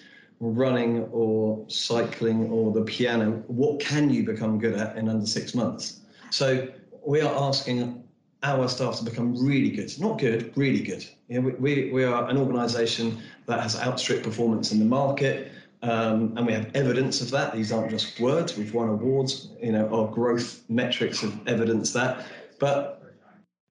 running 0.52 1.04
or 1.12 1.64
cycling 1.70 2.50
or 2.50 2.72
the 2.72 2.82
piano, 2.84 3.44
what 3.48 3.80
can 3.80 4.10
you 4.10 4.24
become 4.24 4.60
good 4.60 4.76
at 4.76 4.98
in 4.98 5.10
under 5.10 5.26
six 5.26 5.56
months? 5.56 6.02
So 6.30 6.68
we 7.06 7.22
are 7.22 7.34
asking 7.36 8.04
our 8.44 8.68
staff 8.68 8.98
to 8.98 9.06
become 9.06 9.36
really 9.44 9.70
good, 9.70 9.92
not 10.00 10.20
good, 10.20 10.52
really 10.56 10.82
good. 10.82 11.06
You 11.30 11.42
know, 11.42 11.56
we, 11.60 11.92
we 11.92 12.04
are 12.04 12.30
an 12.30 12.38
organisation 12.38 13.22
that 13.46 13.62
has 13.62 13.80
outstripped 13.80 14.24
performance 14.24 14.72
in 14.72 14.80
the 14.80 14.86
market. 14.86 15.52
Um, 15.82 16.34
and 16.38 16.48
we 16.48 16.54
have 16.54 16.74
evidence 16.76 17.20
of 17.20 17.30
that. 17.32 17.54
These 17.54 17.74
aren't 17.74 17.92
just 17.92 18.18
words. 18.20 18.58
We've 18.58 18.74
won 18.74 18.88
awards. 18.88 19.50
You 19.62 19.74
know, 19.74 19.90
our 19.94 20.08
growth 20.10 20.64
metrics 20.70 21.20
have 21.22 21.38
evidence 21.46 21.92
that. 21.92 22.26
But 22.58 23.04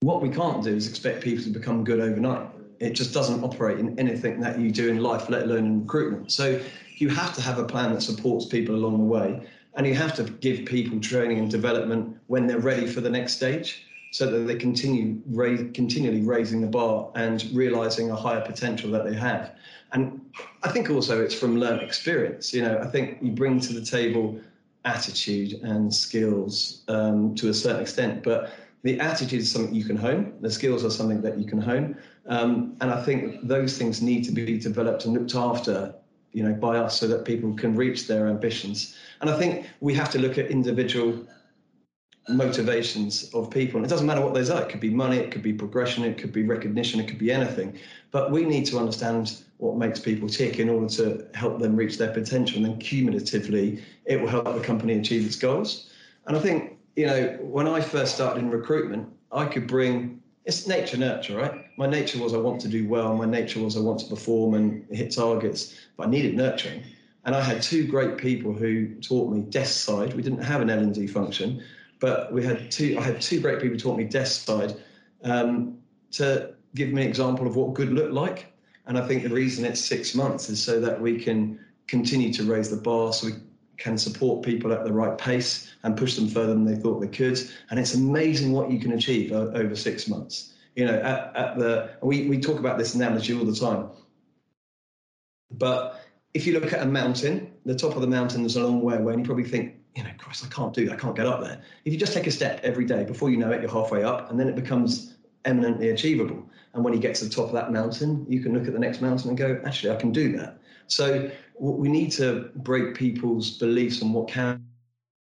what 0.01 0.21
we 0.21 0.29
can't 0.29 0.63
do 0.63 0.75
is 0.75 0.89
expect 0.89 1.23
people 1.23 1.43
to 1.45 1.51
become 1.51 1.85
good 1.85 2.01
overnight. 2.01 2.49
It 2.83 2.95
just 2.95 3.15
doesn't 3.15 3.43
operate 3.45 3.79
in 3.79 3.99
anything 3.99 4.41
that 4.41 4.59
you 4.59 4.71
do 4.71 4.89
in 4.89 4.99
life, 4.99 5.31
let 5.31 5.43
alone 5.45 5.67
in 5.67 5.81
recruitment. 5.83 6.33
So 6.33 6.61
you 6.97 7.09
have 7.09 7.33
to 7.37 7.41
have 7.41 7.59
a 7.59 7.65
plan 7.65 7.93
that 7.95 8.03
supports 8.03 8.45
people 8.47 8.75
along 8.75 8.99
the 8.99 9.05
way, 9.05 9.29
and 9.75 9.87
you 9.87 9.95
have 9.95 10.15
to 10.17 10.25
give 10.25 10.67
people 10.67 11.01
training 11.01 11.39
and 11.39 11.51
development 11.51 12.17
when 12.27 12.47
they're 12.47 12.59
ready 12.59 12.87
for 12.87 13.01
the 13.01 13.11
next 13.11 13.35
stage, 13.35 13.87
so 14.11 14.31
that 14.31 14.41
they 14.49 14.57
continue 14.57 15.21
raise, 15.27 15.65
continually 15.73 16.23
raising 16.23 16.61
the 16.61 16.67
bar 16.67 17.11
and 17.15 17.49
realizing 17.55 18.11
a 18.11 18.17
higher 18.17 18.45
potential 18.45 18.91
that 18.91 19.05
they 19.05 19.15
have. 19.15 19.55
And 19.93 20.21
I 20.63 20.69
think 20.71 20.91
also 20.91 21.23
it's 21.23 21.35
from 21.35 21.59
learned 21.59 21.83
experience. 21.83 22.53
You 22.53 22.63
know, 22.63 22.79
I 22.79 22.87
think 22.87 23.19
you 23.23 23.31
bring 23.33 23.61
to 23.61 23.73
the 23.73 23.85
table 23.85 24.39
attitude 24.85 25.53
and 25.63 25.95
skills 25.95 26.83
um, 26.89 27.35
to 27.37 27.49
a 27.49 27.55
certain 27.55 27.81
extent, 27.81 28.23
but 28.23 28.53
the 28.83 28.99
attitude 28.99 29.41
is 29.41 29.51
something 29.51 29.75
you 29.75 29.85
can 29.85 29.97
hone. 29.97 30.35
The 30.41 30.51
skills 30.51 30.85
are 30.85 30.91
something 30.91 31.23
that 31.23 31.39
you 31.39 31.47
can 31.47 31.61
hone, 31.61 31.97
um, 32.27 32.77
and 32.81 32.91
I 32.91 33.03
think 33.03 33.47
those 33.47 33.77
things 33.77 34.01
need 34.01 34.25
to 34.25 34.33
be 34.33 34.59
developed 34.59 35.05
and 35.05 35.15
looked 35.15 35.35
after, 35.35 35.95
you 36.33 36.43
know, 36.43 36.55
by 36.55 36.79
us 36.79 36.99
so 36.99 37.07
that 37.09 37.25
people 37.25 37.55
can 37.55 37.75
reach 37.75 38.07
their 38.07 38.29
ambitions. 38.29 38.97
And 39.21 39.31
I 39.31 39.39
think 39.39 39.67
we 39.81 39.95
have 39.95 40.11
to 40.11 40.19
look 40.19 40.39
at 40.39 40.51
individual 40.51 41.27
motivations 42.29 43.33
of 43.35 43.51
people. 43.51 43.79
And 43.79 43.87
it 43.87 43.89
doesn't 43.89 44.07
matter 44.07 44.21
what 44.21 44.33
those 44.35 44.49
are. 44.51 44.63
It 44.63 44.69
could 44.69 44.81
be 44.81 44.91
money, 44.91 45.17
it 45.17 45.33
could 45.33 45.43
be 45.43 45.53
progression, 45.53 46.05
it 46.05 46.19
could 46.19 46.33
be 46.33 46.45
recognition, 46.45 47.01
it 47.01 47.09
could 47.09 47.19
be 47.19 47.33
anything. 47.33 47.79
But 48.13 48.31
we 48.31 48.45
need 48.45 48.67
to 48.67 48.79
understand 48.79 49.43
what 49.57 49.77
makes 49.77 49.99
people 49.99 50.29
tick 50.29 50.61
in 50.61 50.69
order 50.69 50.89
to 50.97 51.27
help 51.35 51.59
them 51.59 51.75
reach 51.75 51.99
their 51.99 52.13
potential. 52.13 52.59
And 52.59 52.67
then 52.67 52.79
cumulatively, 52.79 53.83
it 54.05 54.21
will 54.21 54.29
help 54.29 54.45
the 54.45 54.61
company 54.61 54.95
achieve 54.95 55.27
its 55.27 55.37
goals. 55.37 55.91
And 56.27 56.37
I 56.37 56.41
think, 56.41 56.79
you 56.95 57.07
know, 57.07 57.39
when 57.41 57.67
I 57.67 57.81
first 57.81 58.15
started 58.15 58.41
in 58.41 58.51
recruitment, 58.51 59.09
I 59.33 59.47
could 59.47 59.67
bring 59.67 60.23
it's 60.45 60.67
nature 60.67 60.97
nurture, 60.97 61.37
right? 61.37 61.62
My 61.77 61.87
nature 61.87 62.23
was 62.23 62.35
I 62.35 62.39
want 62.39 62.61
to 62.63 62.69
do 62.69 62.87
well. 62.87 63.15
My 63.15 63.27
nature 63.27 63.61
was 63.61 63.77
I 63.77 63.81
want 63.81 64.01
to 64.01 64.07
perform 64.07 64.55
and 64.55 64.87
hit 64.91 65.13
targets, 65.13 65.75
but 65.97 66.07
I 66.07 66.11
needed 66.11 66.35
nurturing. 66.35 66.83
And 67.25 67.35
I 67.35 67.41
had 67.41 67.63
two 67.63 67.87
great 67.87 68.19
people 68.19 68.53
who 68.53 68.95
taught 68.97 69.33
me 69.33 69.43
desk 69.43 69.85
side. 69.85 70.15
We 70.15 70.23
didn't 70.23 70.43
have 70.43 70.61
an 70.61 70.71
L 70.71 70.81
and 70.81 70.95
D 70.95 71.07
function, 71.07 71.63
but 72.01 72.33
we 72.33 72.45
had 72.45 72.71
two. 72.71 72.97
I 72.99 73.03
had 73.03 73.21
two 73.21 73.41
great 73.41 73.61
people 73.61 73.75
who 73.75 73.79
taught 73.79 73.97
me 73.97 74.05
desk 74.05 74.45
side 74.45 74.77
um, 75.23 75.79
to 76.13 76.55
give 76.75 76.91
me 76.91 77.03
an 77.03 77.09
example 77.09 77.47
of 77.47 77.57
what 77.57 77.75
good 77.75 77.93
looked 77.93 78.13
like. 78.13 78.47
And 78.87 78.99
I 78.99 79.07
think 79.07 79.23
the 79.23 79.29
reason 79.29 79.65
it's 79.65 79.81
six 79.81 80.15
months 80.15 80.49
is 80.49 80.63
so 80.63 80.81
that 80.81 81.01
we 81.01 81.19
can 81.19 81.61
continue 81.87 82.33
to 82.33 82.45
raise 82.45 82.71
the 82.71 82.77
bar, 82.77 83.13
so 83.13 83.29
we 83.29 83.35
can 83.77 83.97
support 83.97 84.45
people 84.45 84.73
at 84.73 84.85
the 84.85 84.93
right 84.93 85.17
pace 85.17 85.73
and 85.85 85.97
push 85.97 86.17
them 86.17 86.29
further 86.29 86.55
than 86.55 86.65
they 86.65 86.77
thought 86.77 87.01
they 87.01 87.09
could. 87.09 87.39
And 87.71 87.79
it's 87.79 87.95
amazing 87.95 88.53
what 88.53 88.71
you 88.71 88.79
can 88.79 88.93
achieve 88.93 89.33
over 89.33 89.75
six 89.77 90.09
months. 90.09 90.52
You 90.75 90.87
know, 90.87 90.95
at, 90.95 91.37
at 91.37 91.59
the 91.59 91.91
we, 92.03 92.29
we 92.29 92.41
talk 92.41 92.59
about 92.59 92.79
this 92.79 92.95
analogy 92.95 93.35
all 93.35 93.45
the 93.45 93.55
time. 93.55 93.91
But 95.51 96.01
if 96.35 96.47
you 96.47 96.59
look 96.59 96.73
at 96.73 96.81
a 96.81 96.87
mountain, 96.87 97.53
the 97.67 97.75
top 97.75 97.95
of 97.95 98.01
the 98.01 98.07
mountain 98.07 98.45
is 98.45 98.57
a 98.57 98.65
long 98.65 98.81
way 98.81 98.97
away, 98.97 99.13
and 99.13 99.23
you 99.23 99.27
probably 99.27 99.45
think, 99.45 99.75
you 99.95 100.03
know, 100.03 100.11
Christ, 100.17 100.45
I 100.45 100.49
can't 100.49 100.73
do 100.73 100.87
that, 100.87 100.95
I 100.95 100.97
can't 100.97 101.15
get 101.15 101.27
up 101.27 101.43
there. 101.43 101.61
If 101.85 101.93
you 101.93 101.99
just 101.99 102.15
take 102.15 102.27
a 102.27 102.31
step 102.31 102.61
every 102.63 102.87
day, 102.87 103.05
before 103.05 103.31
you 103.31 103.37
know 103.37 103.51
it, 103.51 103.61
you're 103.61 103.71
halfway 103.71 104.03
up, 104.03 104.31
and 104.31 104.41
then 104.41 104.49
it 104.49 104.55
becomes 104.55 105.17
eminently 105.45 105.91
achievable. 105.91 106.43
And 106.73 106.83
when 106.83 106.95
you 106.95 107.01
get 107.01 107.15
to 107.17 107.25
the 107.25 107.31
top 107.31 107.47
of 107.47 107.53
that 107.53 107.71
mountain, 107.71 108.25
you 108.29 108.41
can 108.41 108.55
look 108.55 108.67
at 108.67 108.73
the 108.73 108.79
next 108.79 109.03
mountain 109.03 109.29
and 109.29 109.37
go, 109.37 109.61
actually, 109.67 109.93
I 109.93 109.97
can 109.97 110.11
do 110.11 110.35
that. 110.39 110.59
So 110.87 111.31
we 111.59 111.89
need 111.89 112.13
to 112.13 112.51
break 112.57 112.95
people's 112.95 113.59
beliefs 113.59 114.03
on 114.03 114.13
what 114.13 114.29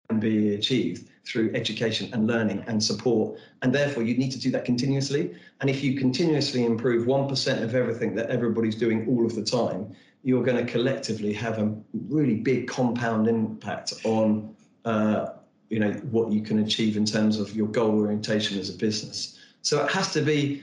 can 0.08 0.20
be 0.20 0.54
achieved 0.54 1.08
through 1.24 1.50
education 1.54 2.10
and 2.12 2.26
learning 2.26 2.62
and 2.66 2.82
support. 2.82 3.38
And 3.62 3.74
therefore, 3.74 4.02
you 4.02 4.16
need 4.16 4.30
to 4.32 4.38
do 4.38 4.50
that 4.50 4.64
continuously. 4.64 5.34
And 5.60 5.70
if 5.70 5.82
you 5.82 5.96
continuously 5.98 6.64
improve 6.64 7.06
1% 7.06 7.62
of 7.62 7.74
everything 7.74 8.14
that 8.16 8.28
everybody's 8.28 8.76
doing 8.76 9.06
all 9.08 9.24
of 9.24 9.34
the 9.34 9.42
time, 9.42 9.94
you're 10.22 10.42
going 10.42 10.64
to 10.64 10.70
collectively 10.70 11.32
have 11.32 11.58
a 11.58 11.74
really 12.08 12.36
big 12.36 12.68
compound 12.68 13.28
impact 13.28 13.94
on 14.04 14.54
uh, 14.84 15.28
you 15.70 15.80
know 15.80 15.92
what 16.10 16.30
you 16.30 16.42
can 16.42 16.58
achieve 16.58 16.96
in 16.96 17.06
terms 17.06 17.38
of 17.38 17.54
your 17.56 17.66
goal 17.68 17.98
orientation 17.98 18.58
as 18.58 18.68
a 18.68 18.74
business. 18.74 19.38
So 19.62 19.82
it 19.82 19.90
has 19.90 20.12
to 20.12 20.22
be. 20.22 20.62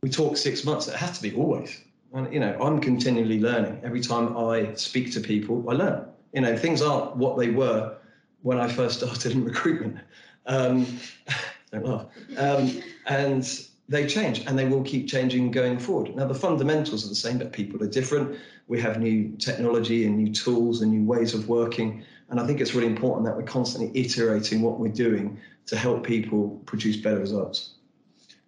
We 0.00 0.10
talk 0.10 0.36
six 0.36 0.64
months. 0.64 0.86
It 0.86 0.94
has 0.94 1.18
to 1.18 1.22
be 1.22 1.34
always. 1.34 1.80
And 2.12 2.32
you 2.32 2.38
know, 2.38 2.56
I'm 2.60 2.80
continually 2.80 3.40
learning. 3.40 3.80
Every 3.82 4.00
time 4.00 4.36
I 4.36 4.74
speak 4.74 5.12
to 5.14 5.20
people, 5.20 5.68
I 5.68 5.74
learn. 5.74 6.06
You 6.32 6.42
know, 6.42 6.56
things 6.56 6.82
aren't 6.82 7.16
what 7.16 7.36
they 7.36 7.50
were 7.50 7.96
when 8.42 8.58
I 8.58 8.68
first 8.68 8.98
started 8.98 9.32
in 9.32 9.44
recruitment. 9.52 9.98
Um, 10.46 10.86
don't 11.72 11.84
laugh. 11.84 12.06
Um, 12.36 12.82
and 13.06 13.68
they 13.88 14.06
change 14.06 14.40
and 14.46 14.58
they 14.58 14.66
will 14.66 14.82
keep 14.82 15.08
changing 15.08 15.50
going 15.50 15.78
forward. 15.78 16.14
Now, 16.14 16.26
the 16.26 16.34
fundamentals 16.34 17.04
are 17.04 17.08
the 17.08 17.14
same, 17.14 17.38
but 17.38 17.52
people 17.52 17.82
are 17.82 17.88
different. 17.88 18.38
We 18.66 18.80
have 18.80 19.00
new 19.00 19.34
technology 19.38 20.06
and 20.06 20.16
new 20.16 20.32
tools 20.32 20.82
and 20.82 20.92
new 20.92 21.04
ways 21.04 21.34
of 21.34 21.48
working. 21.48 22.04
And 22.28 22.38
I 22.38 22.46
think 22.46 22.60
it's 22.60 22.74
really 22.74 22.86
important 22.86 23.26
that 23.26 23.36
we're 23.36 23.44
constantly 23.44 23.90
iterating 23.98 24.60
what 24.60 24.78
we're 24.78 24.92
doing 24.92 25.38
to 25.66 25.76
help 25.76 26.04
people 26.04 26.60
produce 26.66 26.96
better 26.96 27.18
results. 27.18 27.74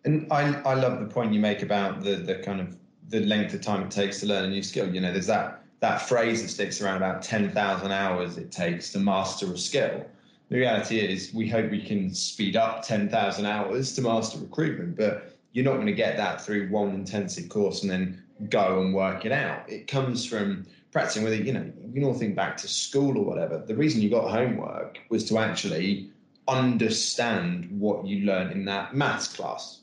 And 0.04 0.30
I, 0.30 0.54
I 0.62 0.74
love 0.74 1.00
the 1.00 1.06
point 1.06 1.32
you 1.32 1.40
make 1.40 1.62
about 1.62 2.02
the, 2.02 2.16
the 2.16 2.36
kind 2.36 2.60
of 2.60 2.76
the 3.08 3.20
length 3.20 3.54
of 3.54 3.60
time 3.60 3.82
it 3.82 3.90
takes 3.90 4.20
to 4.20 4.26
learn 4.26 4.44
a 4.44 4.48
new 4.48 4.62
skill. 4.62 4.92
You 4.92 5.00
know, 5.00 5.12
there's 5.12 5.26
that 5.26 5.59
that 5.80 6.02
phrase 6.02 6.42
that 6.42 6.48
sticks 6.48 6.80
around 6.80 6.98
about 6.98 7.22
10,000 7.22 7.90
hours 7.90 8.36
it 8.38 8.52
takes 8.52 8.92
to 8.92 8.98
master 8.98 9.52
a 9.52 9.58
skill. 9.58 10.04
The 10.50 10.58
reality 10.58 10.98
is, 10.98 11.32
we 11.32 11.48
hope 11.48 11.70
we 11.70 11.82
can 11.82 12.12
speed 12.12 12.56
up 12.56 12.82
10,000 12.82 13.46
hours 13.46 13.94
to 13.94 14.02
master 14.02 14.38
recruitment, 14.38 14.96
but 14.96 15.36
you're 15.52 15.64
not 15.64 15.74
going 15.74 15.86
to 15.86 15.92
get 15.92 16.16
that 16.16 16.40
through 16.40 16.68
one 16.68 16.90
intensive 16.90 17.48
course 17.48 17.82
and 17.82 17.90
then 17.90 18.22
go 18.48 18.80
and 18.80 18.94
work 18.94 19.24
it 19.24 19.32
out. 19.32 19.68
It 19.70 19.86
comes 19.86 20.24
from 20.24 20.66
practicing 20.92 21.22
with 21.22 21.32
it. 21.34 21.46
You 21.46 21.52
know, 21.52 21.72
you 21.86 21.92
can 21.92 22.04
all 22.04 22.14
think 22.14 22.34
back 22.34 22.56
to 22.58 22.68
school 22.68 23.16
or 23.16 23.24
whatever. 23.24 23.58
The 23.58 23.76
reason 23.76 24.02
you 24.02 24.10
got 24.10 24.30
homework 24.30 24.98
was 25.08 25.24
to 25.26 25.38
actually 25.38 26.10
understand 26.48 27.68
what 27.70 28.06
you 28.06 28.26
learned 28.26 28.52
in 28.52 28.64
that 28.64 28.94
maths 28.94 29.28
class 29.28 29.80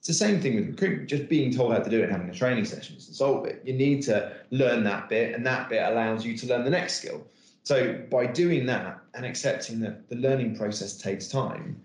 it's 0.00 0.08
the 0.08 0.14
same 0.14 0.40
thing 0.40 0.56
with 0.56 0.68
recruitment, 0.68 1.10
just 1.10 1.28
being 1.28 1.52
told 1.52 1.74
how 1.74 1.78
to 1.78 1.90
do 1.90 2.00
it 2.00 2.04
and 2.04 2.12
having 2.12 2.30
a 2.30 2.34
training 2.34 2.64
session 2.64 2.96
to 2.96 3.02
solve 3.02 3.44
it. 3.44 3.60
You 3.66 3.74
need 3.74 4.02
to 4.04 4.34
learn 4.50 4.82
that 4.84 5.10
bit, 5.10 5.34
and 5.34 5.44
that 5.44 5.68
bit 5.68 5.82
allows 5.82 6.24
you 6.24 6.34
to 6.38 6.46
learn 6.46 6.64
the 6.64 6.70
next 6.70 6.94
skill. 6.94 7.26
So 7.64 8.02
by 8.10 8.24
doing 8.24 8.64
that 8.64 8.98
and 9.12 9.26
accepting 9.26 9.78
that 9.80 10.08
the 10.08 10.16
learning 10.16 10.56
process 10.56 10.96
takes 10.96 11.28
time, 11.28 11.82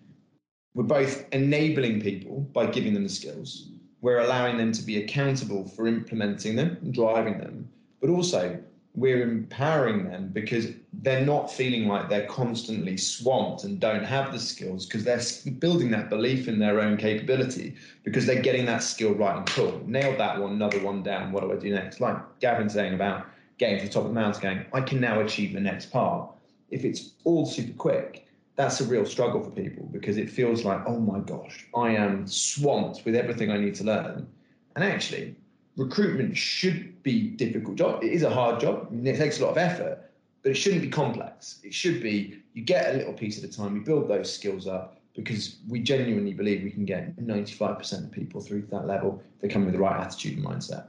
we're 0.76 0.84
both 0.84 1.26
enabling 1.34 2.00
people 2.00 2.40
by 2.54 2.68
giving 2.68 2.94
them 2.94 3.04
the 3.04 3.10
skills. 3.10 3.68
We're 4.00 4.20
allowing 4.20 4.58
them 4.58 4.72
to 4.72 4.82
be 4.82 5.04
accountable 5.04 5.68
for 5.68 5.86
implementing 5.86 6.56
them 6.56 6.78
and 6.82 6.94
driving 6.94 7.38
them, 7.38 7.68
but 8.00 8.10
also 8.10 8.58
we're 8.94 9.24
empowering 9.24 10.06
them 10.06 10.30
because 10.30 10.68
they're 11.06 11.26
not 11.26 11.52
feeling 11.52 11.88
like 11.88 12.10
they're 12.10 12.26
constantly 12.26 12.98
swamped 12.98 13.64
and 13.64 13.80
don't 13.80 14.04
have 14.04 14.34
the 14.34 14.40
skills 14.40 14.88
because 14.88 15.04
they're 15.04 15.54
building 15.54 15.92
that 15.92 16.10
belief 16.10 16.48
in 16.48 16.58
their 16.58 16.82
own 16.82 16.98
capability 16.98 17.76
because 18.04 18.26
they're 18.26 18.42
getting 18.42 18.66
that 18.66 18.82
skill 18.82 19.14
right 19.14 19.38
and 19.38 19.46
cool. 19.46 19.80
Nailed 19.86 20.20
that 20.20 20.42
one, 20.42 20.54
another 20.54 20.80
one 20.80 21.04
down. 21.04 21.32
What 21.32 21.44
do 21.44 21.54
I 21.54 21.58
do 21.58 21.70
next? 21.70 22.02
Like 22.02 22.18
Gavin 22.40 22.70
saying 22.70 22.96
about 22.96 23.28
getting 23.60 23.78
to 23.80 23.86
the 23.86 23.94
top 23.94 24.04
of 24.04 24.10
the 24.10 24.16
mountain, 24.16 24.42
going, 24.42 24.66
I 24.74 24.82
can 24.82 25.00
now 25.00 25.22
achieve 25.22 25.54
the 25.54 25.60
next 25.60 25.92
part. 25.92 26.32
If 26.72 26.84
it's 26.84 27.12
all 27.24 27.46
super 27.46 27.78
quick, 27.78 28.26
that's 28.56 28.82
a 28.82 28.86
real 28.86 29.06
struggle 29.06 29.44
for 29.44 29.52
people 29.52 29.88
because 29.92 30.18
it 30.18 30.28
feels 30.28 30.66
like, 30.66 30.82
oh 30.88 31.00
my 31.00 31.20
gosh, 31.20 31.68
I 31.76 31.92
am 31.92 32.26
swamped 32.26 33.06
with 33.06 33.16
everything 33.16 33.52
I 33.52 33.58
need 33.58 33.76
to 33.76 33.84
learn. 33.84 34.28
And 34.76 34.84
actually, 34.84 35.36
recruitment 35.78 36.36
should 36.36 37.04
be 37.04 37.30
difficult 37.30 37.76
job. 37.76 38.04
It 38.04 38.12
is 38.12 38.24
a 38.24 38.30
hard 38.30 38.60
job. 38.60 38.90
It 39.06 39.18
takes 39.18 39.40
a 39.40 39.46
lot 39.46 39.52
of 39.52 39.58
effort, 39.58 40.05
but 40.46 40.52
it 40.52 40.56
shouldn't 40.58 40.84
be 40.84 40.90
complex. 40.90 41.60
It 41.64 41.74
should 41.74 42.04
be 42.04 42.38
you 42.54 42.62
get 42.62 42.94
a 42.94 42.98
little 43.00 43.14
piece 43.14 43.44
at 43.44 43.50
a 43.50 43.52
time. 43.52 43.76
You 43.76 43.82
build 43.82 44.08
those 44.08 44.32
skills 44.32 44.68
up 44.68 45.02
because 45.16 45.58
we 45.68 45.80
genuinely 45.80 46.34
believe 46.34 46.64
we 46.64 46.70
can 46.70 46.86
get 46.86 47.16
95% 47.18 48.06
of 48.06 48.12
people 48.12 48.40
through 48.42 48.68
that 48.70 48.86
level 48.86 49.24
if 49.34 49.42
they 49.42 49.48
come 49.48 49.66
with 49.66 49.74
the 49.74 49.80
right 49.80 50.00
attitude 50.00 50.38
and 50.38 50.46
mindset. 50.46 50.86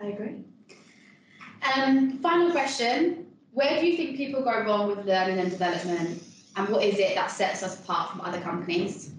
I 0.00 0.06
agree. 0.06 0.44
Um, 1.74 2.20
final 2.20 2.52
question: 2.52 3.26
Where 3.52 3.80
do 3.80 3.86
you 3.86 3.96
think 3.96 4.16
people 4.16 4.42
go 4.42 4.62
wrong 4.62 4.86
with 4.86 5.04
learning 5.04 5.40
and 5.40 5.50
development, 5.50 6.22
and 6.54 6.68
what 6.68 6.84
is 6.84 7.00
it 7.00 7.16
that 7.16 7.32
sets 7.32 7.64
us 7.64 7.80
apart 7.80 8.12
from 8.12 8.20
other 8.20 8.40
companies? 8.40 9.10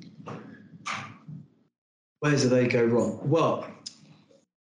Where 2.22 2.38
do 2.38 2.48
they 2.48 2.70
go 2.70 2.86
wrong? 2.86 3.20
Well, 3.24 3.68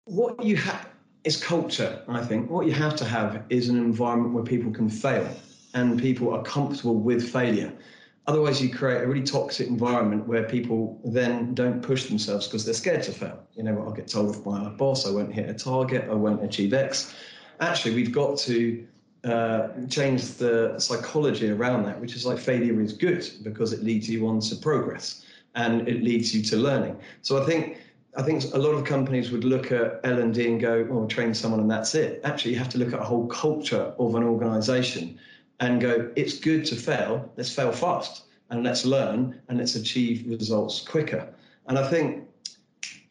what 0.05 0.41
you 0.41 0.55
have 0.55 0.87
is 1.23 1.41
culture, 1.41 2.01
I 2.07 2.23
think. 2.23 2.49
What 2.49 2.65
you 2.65 2.73
have 2.73 2.95
to 2.97 3.05
have 3.05 3.43
is 3.49 3.69
an 3.69 3.77
environment 3.77 4.33
where 4.33 4.43
people 4.43 4.71
can 4.71 4.89
fail 4.89 5.29
and 5.73 5.99
people 5.99 6.33
are 6.33 6.43
comfortable 6.43 6.95
with 6.95 7.31
failure. 7.31 7.71
Otherwise, 8.27 8.61
you 8.61 8.69
create 8.69 9.03
a 9.03 9.07
really 9.07 9.23
toxic 9.23 9.67
environment 9.67 10.27
where 10.27 10.43
people 10.43 10.99
then 11.05 11.53
don't 11.53 11.81
push 11.81 12.05
themselves 12.07 12.45
because 12.47 12.65
they're 12.65 12.73
scared 12.73 13.03
to 13.03 13.11
fail. 13.11 13.39
You 13.55 13.63
know, 13.63 13.81
I'll 13.81 13.91
get 13.91 14.07
told 14.07 14.35
off 14.35 14.43
by 14.43 14.59
my 14.59 14.69
boss, 14.69 15.07
I 15.07 15.11
won't 15.11 15.33
hit 15.33 15.49
a 15.49 15.53
target, 15.53 16.09
I 16.09 16.13
won't 16.13 16.43
achieve 16.43 16.73
X. 16.73 17.15
Actually, 17.61 17.95
we've 17.95 18.11
got 18.11 18.37
to 18.39 18.85
uh, 19.23 19.69
change 19.89 20.33
the 20.35 20.77
psychology 20.77 21.49
around 21.49 21.83
that, 21.83 21.99
which 22.01 22.15
is 22.15 22.25
like 22.25 22.37
failure 22.37 22.81
is 22.81 22.93
good 22.93 23.29
because 23.43 23.71
it 23.71 23.83
leads 23.83 24.09
you 24.09 24.27
on 24.27 24.41
to 24.41 24.55
progress 24.57 25.25
and 25.55 25.87
it 25.87 26.03
leads 26.03 26.35
you 26.35 26.41
to 26.43 26.57
learning. 26.57 26.97
So 27.21 27.41
I 27.41 27.45
think 27.45 27.77
I 28.17 28.23
think 28.23 28.43
a 28.53 28.57
lot 28.57 28.71
of 28.71 28.83
companies 28.83 29.31
would 29.31 29.43
look 29.43 29.71
at 29.71 29.99
L 30.03 30.19
and 30.19 30.33
D 30.33 30.47
and 30.47 30.59
go, 30.59 30.87
"Oh, 30.89 31.05
train 31.05 31.33
someone 31.33 31.59
and 31.59 31.69
that's 31.69 31.93
it." 31.93 32.19
Actually, 32.23 32.51
you 32.53 32.57
have 32.57 32.69
to 32.69 32.79
look 32.79 32.91
at 32.91 32.99
a 32.99 33.03
whole 33.03 33.27
culture 33.27 33.93
of 33.99 34.15
an 34.15 34.23
organisation 34.23 35.19
and 35.59 35.79
go, 35.79 36.11
"It's 36.15 36.39
good 36.39 36.65
to 36.65 36.75
fail. 36.75 37.31
Let's 37.37 37.53
fail 37.53 37.71
fast 37.71 38.23
and 38.49 38.63
let's 38.63 38.85
learn 38.85 39.39
and 39.47 39.59
let's 39.59 39.75
achieve 39.75 40.27
results 40.27 40.81
quicker." 40.81 41.29
And 41.67 41.77
I 41.77 41.87
think 41.87 42.27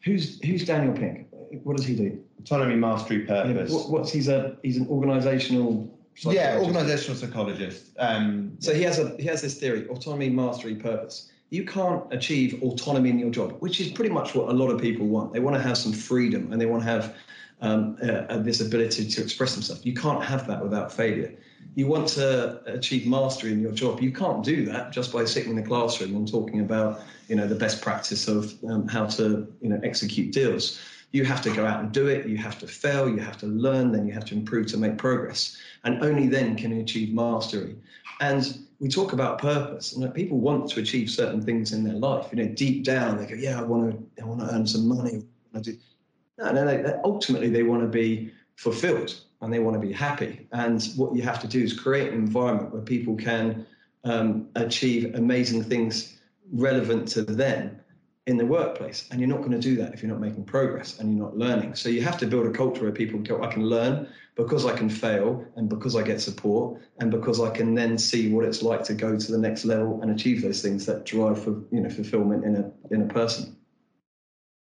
who's 0.03 0.43
who's 0.45 0.65
Daniel 0.65 0.93
Pink? 0.93 1.27
What 1.63 1.77
does 1.77 1.85
he 1.85 1.95
do? 1.95 2.19
Autonomy, 2.39 2.75
mastery, 2.75 3.19
purpose. 3.19 3.71
Yeah, 3.71 3.77
what, 3.77 3.89
what's 3.89 4.11
he's 4.11 4.27
a 4.27 4.57
he's 4.61 4.77
an 4.77 4.87
organisational 4.87 5.89
yeah, 6.23 6.59
organizational 6.59 7.15
psychologist. 7.15 7.95
Um, 7.99 8.57
so 8.59 8.73
he 8.73 8.81
has 8.83 8.99
a 8.99 9.15
he 9.17 9.25
has 9.25 9.41
this 9.41 9.59
theory: 9.59 9.87
autonomy, 9.87 10.29
mastery, 10.29 10.75
purpose. 10.75 11.31
You 11.49 11.63
can't 11.65 12.03
achieve 12.11 12.61
autonomy 12.61 13.09
in 13.09 13.19
your 13.19 13.29
job, 13.29 13.57
which 13.59 13.79
is 13.79 13.89
pretty 13.89 14.09
much 14.09 14.35
what 14.35 14.49
a 14.49 14.53
lot 14.53 14.69
of 14.69 14.81
people 14.81 15.07
want. 15.07 15.33
They 15.33 15.39
want 15.39 15.55
to 15.55 15.61
have 15.61 15.77
some 15.77 15.93
freedom 15.93 16.51
and 16.51 16.61
they 16.61 16.65
want 16.65 16.83
to 16.83 16.89
have 16.89 17.15
um, 17.61 17.97
uh, 18.01 18.37
this 18.39 18.61
ability 18.61 19.07
to 19.07 19.21
express 19.21 19.53
themselves. 19.53 19.85
You 19.85 19.93
can't 19.93 20.23
have 20.23 20.45
that 20.47 20.61
without 20.61 20.91
failure. 20.91 21.33
You 21.75 21.87
want 21.87 22.07
to 22.09 22.61
achieve 22.65 23.07
mastery 23.07 23.51
in 23.51 23.61
your 23.61 23.71
job. 23.71 24.01
You 24.01 24.11
can't 24.11 24.43
do 24.43 24.65
that 24.65 24.91
just 24.91 25.13
by 25.13 25.25
sitting 25.25 25.51
in 25.51 25.55
the 25.55 25.63
classroom 25.63 26.15
and 26.15 26.29
talking 26.29 26.59
about, 26.59 27.01
you 27.27 27.35
know, 27.35 27.47
the 27.47 27.55
best 27.55 27.81
practice 27.81 28.27
of 28.27 28.53
um, 28.69 28.87
how 28.87 29.05
to, 29.05 29.51
you 29.61 29.69
know, 29.69 29.79
execute 29.83 30.33
deals 30.33 30.79
you 31.11 31.23
have 31.23 31.41
to 31.41 31.53
go 31.53 31.65
out 31.65 31.79
and 31.79 31.91
do 31.91 32.07
it, 32.07 32.27
you 32.27 32.37
have 32.37 32.59
to 32.59 32.67
fail, 32.67 33.09
you 33.09 33.17
have 33.17 33.37
to 33.37 33.47
learn, 33.47 33.91
then 33.91 34.05
you 34.05 34.13
have 34.13 34.25
to 34.25 34.35
improve 34.35 34.67
to 34.67 34.77
make 34.77 34.97
progress. 34.97 35.57
And 35.83 36.03
only 36.03 36.27
then 36.27 36.55
can 36.55 36.75
you 36.75 36.81
achieve 36.81 37.13
mastery. 37.13 37.77
And 38.19 38.66
we 38.79 38.87
talk 38.87 39.13
about 39.13 39.39
purpose, 39.39 39.95
and 39.95 40.13
people 40.13 40.39
want 40.39 40.69
to 40.71 40.79
achieve 40.79 41.09
certain 41.09 41.41
things 41.41 41.73
in 41.73 41.83
their 41.83 41.95
life. 41.95 42.27
You 42.31 42.43
know, 42.43 42.53
deep 42.53 42.83
down, 42.83 43.17
they 43.17 43.25
go, 43.25 43.35
"Yeah, 43.35 43.59
I 43.59 43.63
want 43.63 43.91
to, 43.91 44.21
I 44.21 44.25
want 44.25 44.41
to 44.41 44.53
earn 44.53 44.67
some 44.67 44.87
money." 44.87 45.23
I 45.53 45.59
do. 45.59 45.77
No, 46.37 46.51
no, 46.51 47.01
ultimately 47.03 47.49
they 47.49 47.63
want 47.63 47.81
to 47.81 47.87
be 47.87 48.31
fulfilled 48.55 49.19
and 49.41 49.53
they 49.53 49.59
want 49.59 49.79
to 49.79 49.87
be 49.87 49.93
happy. 49.93 50.47
And 50.51 50.83
what 50.95 51.15
you 51.15 51.21
have 51.23 51.39
to 51.41 51.47
do 51.47 51.63
is 51.63 51.73
create 51.73 52.09
an 52.09 52.15
environment 52.15 52.73
where 52.73 52.81
people 52.81 53.15
can 53.15 53.65
um, 54.03 54.47
achieve 54.55 55.15
amazing 55.15 55.63
things 55.63 56.17
relevant 56.51 57.07
to 57.09 57.23
them 57.23 57.79
in 58.25 58.37
the 58.37 58.45
workplace. 58.45 59.07
And 59.09 59.19
you're 59.19 59.29
not 59.29 59.39
going 59.39 59.51
to 59.51 59.59
do 59.59 59.75
that 59.77 59.93
if 59.93 60.01
you're 60.01 60.11
not 60.11 60.19
making 60.19 60.43
progress 60.45 60.99
and 60.99 61.15
you're 61.15 61.25
not 61.25 61.37
learning. 61.37 61.75
So 61.75 61.89
you 61.89 62.01
have 62.01 62.17
to 62.19 62.27
build 62.27 62.45
a 62.45 62.51
culture 62.51 62.83
where 62.83 62.91
people 62.91 63.19
go, 63.19 63.43
I 63.43 63.47
can 63.47 63.63
learn 63.63 64.07
because 64.37 64.65
I 64.65 64.77
can 64.77 64.87
fail 64.87 65.43
and 65.55 65.67
because 65.67 65.95
I 65.95 66.03
get 66.03 66.21
support 66.21 66.79
and 66.99 67.09
because 67.09 67.41
I 67.41 67.49
can 67.49 67.73
then 67.73 67.97
see 67.97 68.31
what 68.31 68.45
it's 68.45 68.61
like 68.61 68.83
to 68.83 68.93
go 68.93 69.17
to 69.17 69.31
the 69.31 69.37
next 69.37 69.65
level 69.65 69.99
and 70.01 70.11
achieve 70.11 70.41
those 70.43 70.61
things 70.61 70.85
that 70.85 71.05
drive 71.05 71.43
for 71.43 71.51
you 71.71 71.81
know 71.81 71.89
fulfillment 71.89 72.45
in 72.45 72.55
a 72.55 72.71
in 72.91 73.01
a 73.01 73.13
person. 73.13 73.57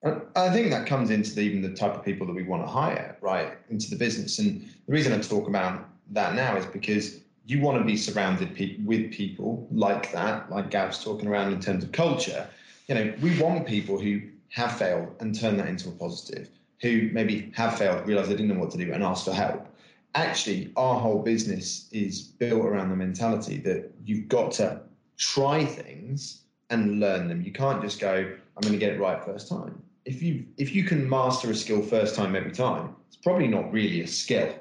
I 0.01 0.50
think 0.50 0.70
that 0.72 0.88
comes 0.88 1.10
into 1.10 1.36
the, 1.36 1.42
even 1.42 1.62
the 1.62 1.74
type 1.75 1.94
of 1.94 2.06
people 2.06 2.25
that 2.28 2.34
we 2.34 2.44
want 2.44 2.63
to 2.63 2.68
hire, 2.68 3.18
right, 3.20 3.58
into 3.70 3.89
the 3.89 3.98
business. 3.98 4.39
And 4.39 4.62
the 4.62 4.94
reason 4.94 5.12
I 5.12 5.20
talk 5.20 5.50
about 5.50 5.89
that 6.12 6.36
now 6.36 6.56
is 6.56 6.65
because 6.65 7.19
you 7.45 7.60
want 7.60 7.80
to 7.80 7.84
be 7.84 7.98
surrounded 7.98 8.56
pe- 8.56 8.78
with 8.78 9.12
people 9.12 9.67
like 9.69 10.13
that, 10.13 10.50
like 10.50 10.72
Gav's 10.72 11.04
talking 11.04 11.28
around 11.28 11.52
in 11.52 11.60
terms 11.60 11.84
of 11.84 11.91
culture, 11.91 12.48
you 12.88 12.95
know, 12.95 13.13
we 13.22 13.38
want 13.41 13.67
people 13.67 14.00
who 14.00 14.22
have 14.52 14.78
failed 14.78 15.13
and 15.19 15.38
turn 15.38 15.58
that 15.58 15.67
into 15.67 15.89
a 15.89 15.91
positive, 15.91 16.50
who 16.82 17.10
maybe 17.12 17.52
have 17.56 17.78
failed, 17.78 18.08
realize 18.08 18.28
they 18.28 18.36
didn't 18.36 18.50
know 18.50 18.60
what 18.60 18.72
to 18.72 18.78
do 18.78 18.92
and 18.94 19.04
ask 19.04 19.26
for 19.26 19.34
help. 19.34 19.68
Actually, 20.15 20.72
our 20.76 21.00
whole 21.00 21.22
business 21.22 21.88
is 21.92 22.22
built 22.22 22.65
around 22.65 22.89
the 22.89 22.96
mentality 22.96 23.58
that 23.58 23.92
you've 24.04 24.28
got 24.28 24.52
to 24.52 24.82
try 25.18 25.65
things 25.65 26.44
and 26.70 27.00
learn 27.00 27.28
them. 27.28 27.42
You 27.42 27.52
can't 27.52 27.82
just 27.82 28.00
go, 28.00 28.13
I'm 28.15 28.62
going 28.62 28.74
to 28.74 28.80
get 28.80 28.94
it 28.94 29.00
right 29.00 29.24
first 29.24 29.48
time. 29.48 29.82
If 30.06 30.24
you 30.24 30.46
if 30.58 30.74
you 30.74 30.84
can 30.84 31.08
master 31.08 31.52
a 31.52 31.56
skill 31.56 31.82
first 31.82 32.15
time 32.15 32.36
every 32.36 32.52
time, 32.52 32.96
it's 33.08 33.18
probably 33.18 33.48
not 33.48 33.72
really 33.72 34.02
a 34.02 34.08
skill. 34.08 34.56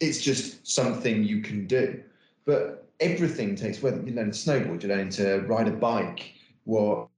It's 0.00 0.20
just 0.20 0.66
something 0.66 1.24
you 1.24 1.42
can 1.42 1.66
do. 1.66 2.00
But 2.44 2.86
everything 3.00 3.56
takes 3.56 3.82
whether 3.82 4.00
you 4.02 4.12
learn 4.12 4.30
to 4.30 4.36
snowboard, 4.36 4.82
you 4.82 4.88
learn 4.88 5.10
to 5.10 5.40
ride 5.40 5.68
a 5.68 5.72
bike, 5.72 6.34
what 6.64 7.08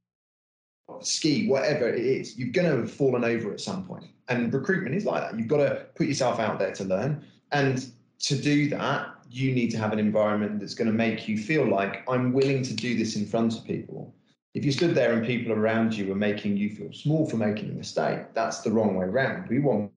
ski, 1.01 1.49
whatever 1.49 1.89
it 1.89 2.05
is, 2.05 2.37
you're 2.39 2.51
going 2.51 2.71
to 2.71 2.79
have 2.79 2.91
fallen 2.91 3.25
over 3.25 3.53
at 3.53 3.61
some 3.61 3.85
point. 3.85 4.07
And 4.29 4.53
recruitment 4.53 4.95
is 4.95 5.05
like 5.05 5.23
that. 5.23 5.39
You've 5.39 5.49
got 5.49 5.59
to 5.59 5.87
put 5.95 6.07
yourself 6.07 6.39
out 6.39 6.59
there 6.59 6.73
to 6.73 6.85
learn. 6.85 7.25
And 7.53 7.87
to 8.21 8.37
do 8.37 8.69
that, 8.71 9.09
you 9.31 9.53
need 9.53 9.71
to 9.71 9.79
have 9.79 9.93
an 9.93 9.99
environment 9.99 10.61
that's 10.61 10.75
going 10.75 10.87
to 10.87 10.95
make 10.95 11.29
you 11.29 11.37
feel 11.37 11.67
like 11.67 12.09
I'm 12.09 12.33
willing 12.33 12.63
to 12.63 12.75
do 12.75 12.97
this 12.97 13.17
in 13.17 13.27
front 13.27 13.57
of 13.59 13.65
people. 13.65 14.15
If 14.55 14.65
you 14.65 14.71
stood 14.71 14.95
there 14.95 15.13
and 15.13 15.27
people 15.27 15.53
around 15.53 15.95
you 15.95 16.07
were 16.07 16.15
making 16.15 16.57
you 16.57 16.71
feel 16.71 16.93
small 16.93 17.29
for 17.29 17.37
making 17.37 17.71
a 17.71 17.73
mistake, 17.73 18.33
that's 18.35 18.61
the 18.61 18.71
wrong 18.71 18.95
way 18.95 19.07
around. 19.07 19.49
We 19.49 19.59
want 19.59 19.91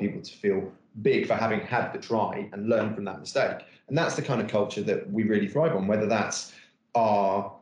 people 0.00 0.20
to 0.20 0.32
feel 0.32 0.72
big 1.02 1.26
for 1.26 1.34
having 1.34 1.60
had 1.60 1.92
the 1.92 1.98
try 1.98 2.48
and 2.52 2.68
learn 2.68 2.94
from 2.94 3.04
that 3.04 3.20
mistake. 3.20 3.58
And 3.88 3.96
that's 3.96 4.16
the 4.16 4.22
kind 4.22 4.40
of 4.40 4.48
culture 4.48 4.82
that 4.82 5.10
we 5.10 5.22
really 5.22 5.46
thrive 5.46 5.76
on, 5.76 5.86
whether 5.86 6.06
that's 6.06 6.52
our 6.96 7.52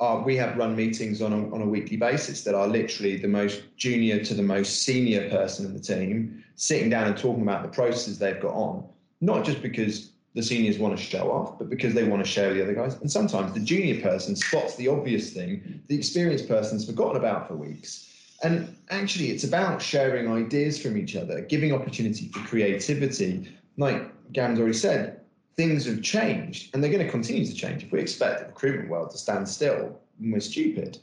uh, 0.00 0.22
we 0.24 0.34
have 0.36 0.56
run 0.56 0.74
meetings 0.74 1.20
on 1.20 1.32
a, 1.32 1.54
on 1.54 1.60
a 1.60 1.66
weekly 1.66 1.96
basis 1.96 2.42
that 2.44 2.54
are 2.54 2.66
literally 2.66 3.16
the 3.16 3.28
most 3.28 3.62
junior 3.76 4.24
to 4.24 4.34
the 4.34 4.42
most 4.42 4.82
senior 4.82 5.28
person 5.28 5.66
in 5.66 5.74
the 5.74 5.80
team 5.80 6.42
sitting 6.56 6.88
down 6.88 7.06
and 7.06 7.16
talking 7.16 7.42
about 7.42 7.62
the 7.62 7.68
processes 7.68 8.18
they've 8.18 8.40
got 8.40 8.54
on, 8.54 8.84
not 9.20 9.44
just 9.44 9.60
because 9.62 10.12
the 10.34 10.42
seniors 10.42 10.78
want 10.78 10.96
to 10.96 11.02
show 11.02 11.30
off, 11.30 11.58
but 11.58 11.68
because 11.68 11.92
they 11.92 12.04
want 12.04 12.24
to 12.24 12.30
share 12.30 12.48
with 12.48 12.56
the 12.56 12.62
other 12.62 12.74
guys. 12.74 12.94
And 13.00 13.10
sometimes 13.10 13.52
the 13.52 13.60
junior 13.60 14.00
person 14.00 14.36
spots 14.36 14.76
the 14.76 14.88
obvious 14.88 15.32
thing 15.32 15.82
the 15.88 15.96
experienced 15.96 16.48
person's 16.48 16.86
forgotten 16.86 17.16
about 17.16 17.48
for 17.48 17.56
weeks. 17.56 18.06
And 18.42 18.74
actually, 18.88 19.30
it's 19.30 19.44
about 19.44 19.82
sharing 19.82 20.30
ideas 20.32 20.80
from 20.80 20.96
each 20.96 21.14
other, 21.14 21.42
giving 21.42 21.74
opportunity 21.74 22.28
for 22.28 22.40
creativity. 22.40 23.54
Like 23.76 24.32
Gavin's 24.32 24.58
already 24.58 24.74
said, 24.74 25.19
things 25.56 25.84
have 25.86 26.02
changed 26.02 26.74
and 26.74 26.82
they're 26.82 26.92
going 26.92 27.04
to 27.04 27.10
continue 27.10 27.44
to 27.44 27.54
change. 27.54 27.84
If 27.84 27.92
we 27.92 28.00
expect 28.00 28.40
the 28.40 28.46
recruitment 28.46 28.88
world 28.88 29.10
to 29.10 29.18
stand 29.18 29.48
still, 29.48 30.00
we're 30.20 30.40
stupid. 30.40 30.98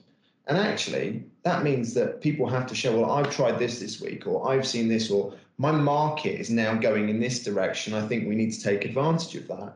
And 0.48 0.58
actually, 0.58 1.26
that 1.44 1.64
means 1.64 1.94
that 1.94 2.22
people 2.22 2.48
have 2.48 2.68
to 2.68 2.76
show, 2.76 3.00
well, 3.00 3.12
I've 3.12 3.30
tried 3.36 3.60
this 3.60 3.80
this 3.80 4.00
week, 4.00 4.26
or 4.26 4.50
I've 4.50 4.66
seen 4.66 4.88
this, 4.88 5.12
or 5.12 5.34
my 5.58 5.72
market 5.72 6.40
is 6.40 6.50
now 6.50 6.76
going 6.76 7.10
in 7.10 7.20
this 7.20 7.44
direction. 7.44 7.94
I 7.94 8.08
think 8.08 8.28
we 8.28 8.36
need 8.36 8.54
to 8.54 8.62
take 8.62 8.86
advantage 8.86 9.36
of 9.36 9.48
that. 9.50 9.76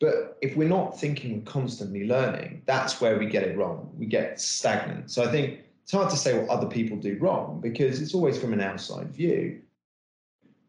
But 0.00 0.36
if 0.42 0.56
we're 0.56 0.68
not 0.68 1.00
thinking 1.00 1.38
we're 1.38 1.50
constantly 1.50 2.06
learning, 2.06 2.62
that's 2.66 3.00
where 3.00 3.18
we 3.18 3.26
get 3.26 3.44
it 3.44 3.56
wrong. 3.56 3.90
We 3.96 4.06
get 4.06 4.38
stagnant. 4.38 5.10
So 5.10 5.24
I 5.24 5.30
think 5.30 5.60
it's 5.82 5.92
hard 5.92 6.10
to 6.10 6.16
say 6.16 6.38
what 6.38 6.48
other 6.48 6.66
people 6.66 6.96
do 6.96 7.16
wrong 7.18 7.60
because 7.60 8.02
it's 8.02 8.14
always 8.14 8.38
from 8.38 8.52
an 8.52 8.60
outside 8.60 9.14
view. 9.14 9.60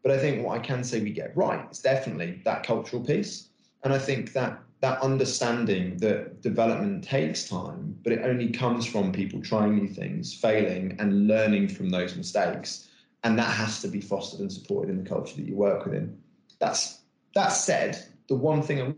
But 0.05 0.13
I 0.13 0.19
think 0.19 0.45
what 0.45 0.55
I 0.55 0.59
can 0.59 0.83
say 0.83 1.01
we 1.01 1.09
get 1.09 1.35
right 1.35 1.67
is 1.71 1.79
definitely 1.79 2.39
that 2.45 2.61
cultural 2.61 3.03
piece. 3.03 3.49
And 3.83 3.91
I 3.91 3.97
think 3.97 4.33
that 4.33 4.61
that 4.81 5.01
understanding 5.01 5.97
that 5.97 6.43
development 6.43 7.03
takes 7.03 7.49
time, 7.49 7.97
but 8.03 8.13
it 8.13 8.21
only 8.23 8.49
comes 8.49 8.85
from 8.85 9.11
people 9.11 9.41
trying 9.41 9.75
new 9.75 9.87
things, 9.87 10.31
failing, 10.31 10.95
and 10.99 11.27
learning 11.27 11.69
from 11.69 11.89
those 11.89 12.15
mistakes. 12.15 12.87
And 13.23 13.39
that 13.39 13.49
has 13.49 13.81
to 13.81 13.87
be 13.87 13.99
fostered 13.99 14.41
and 14.41 14.53
supported 14.53 14.91
in 14.91 15.03
the 15.03 15.09
culture 15.09 15.37
that 15.37 15.47
you 15.47 15.55
work 15.55 15.85
within. 15.85 16.15
That's 16.59 16.99
that 17.33 17.49
said, 17.49 17.97
the 18.29 18.35
one 18.35 18.61
thing 18.61 18.81
I 18.81 18.85
will 18.85 18.95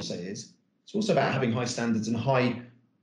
say 0.00 0.16
is 0.16 0.54
it's 0.84 0.94
also 0.94 1.12
about 1.12 1.34
having 1.34 1.52
high 1.52 1.66
standards 1.66 2.08
and 2.08 2.16
high 2.16 2.62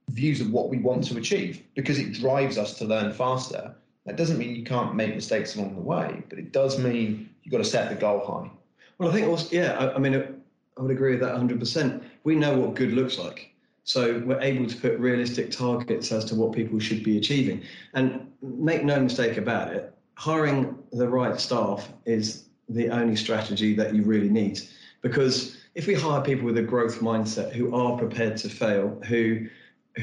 views 0.09 0.41
of 0.41 0.51
what 0.51 0.69
we 0.69 0.79
want 0.79 1.03
to 1.03 1.17
achieve 1.17 1.61
because 1.75 1.99
it 1.99 2.13
drives 2.13 2.57
us 2.57 2.75
to 2.79 2.85
learn 2.85 3.13
faster 3.13 3.75
that 4.07 4.15
doesn't 4.15 4.37
mean 4.37 4.55
you 4.55 4.63
can't 4.63 4.95
make 4.95 5.13
mistakes 5.13 5.55
along 5.55 5.75
the 5.75 5.81
way, 5.81 6.23
but 6.29 6.39
it 6.39 6.53
does 6.53 6.79
mean 6.79 7.29
you've 7.43 7.51
got 7.51 7.57
to 7.57 7.65
set 7.65 7.89
the 7.89 7.95
goal 7.95 8.25
high. 8.25 8.49
Well, 8.97 9.09
I 9.09 9.13
think 9.13 9.27
also, 9.27 9.53
yeah, 9.53 9.73
I, 9.73 9.95
I 9.95 9.97
mean, 9.99 10.15
I 10.15 10.81
would 10.81 10.91
agree 10.91 11.11
with 11.11 11.19
that 11.19 11.35
100%. 11.35 12.01
We 12.23 12.35
know 12.35 12.57
what 12.57 12.73
good 12.73 12.93
looks 12.93 13.19
like. 13.19 13.51
So 13.83 14.23
we're 14.25 14.39
able 14.39 14.65
to 14.65 14.75
put 14.77 14.97
realistic 14.97 15.51
targets 15.51 16.11
as 16.11 16.23
to 16.25 16.35
what 16.35 16.53
people 16.53 16.79
should 16.79 17.03
be 17.03 17.17
achieving. 17.17 17.63
And 17.93 18.31
make 18.41 18.83
no 18.83 18.97
mistake 18.99 19.37
about 19.37 19.73
it, 19.73 19.93
hiring 20.15 20.77
the 20.93 21.07
right 21.07 21.39
staff 21.39 21.91
is 22.05 22.45
the 22.69 22.89
only 22.89 23.15
strategy 23.17 23.75
that 23.75 23.93
you 23.93 24.03
really 24.03 24.29
need. 24.29 24.61
Because 25.01 25.57
if 25.75 25.85
we 25.85 25.93
hire 25.93 26.21
people 26.21 26.45
with 26.45 26.57
a 26.57 26.63
growth 26.63 27.01
mindset 27.01 27.51
who 27.51 27.75
are 27.75 27.97
prepared 27.97 28.37
to 28.37 28.49
fail, 28.49 29.01
who 29.05 29.47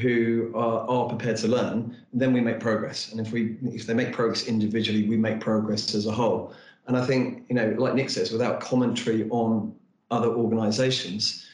who 0.01 0.51
are, 0.55 0.87
are 0.89 1.09
prepared 1.09 1.37
to 1.37 1.47
learn, 1.47 1.97
then 2.13 2.33
we 2.33 2.41
make 2.41 2.59
progress. 2.59 3.11
And 3.11 3.25
if 3.25 3.31
we 3.31 3.57
if 3.63 3.85
they 3.85 3.93
make 3.93 4.13
progress 4.13 4.47
individually, 4.47 5.07
we 5.07 5.17
make 5.17 5.39
progress 5.39 5.95
as 5.95 6.05
a 6.05 6.11
whole. 6.11 6.53
And 6.87 6.97
I 6.97 7.05
think, 7.05 7.45
you 7.49 7.55
know, 7.55 7.73
like 7.77 7.95
Nick 7.95 8.09
says, 8.09 8.31
without 8.31 8.59
commentary 8.59 9.27
on 9.29 9.73
other 10.11 10.29
organizations, 10.29 11.45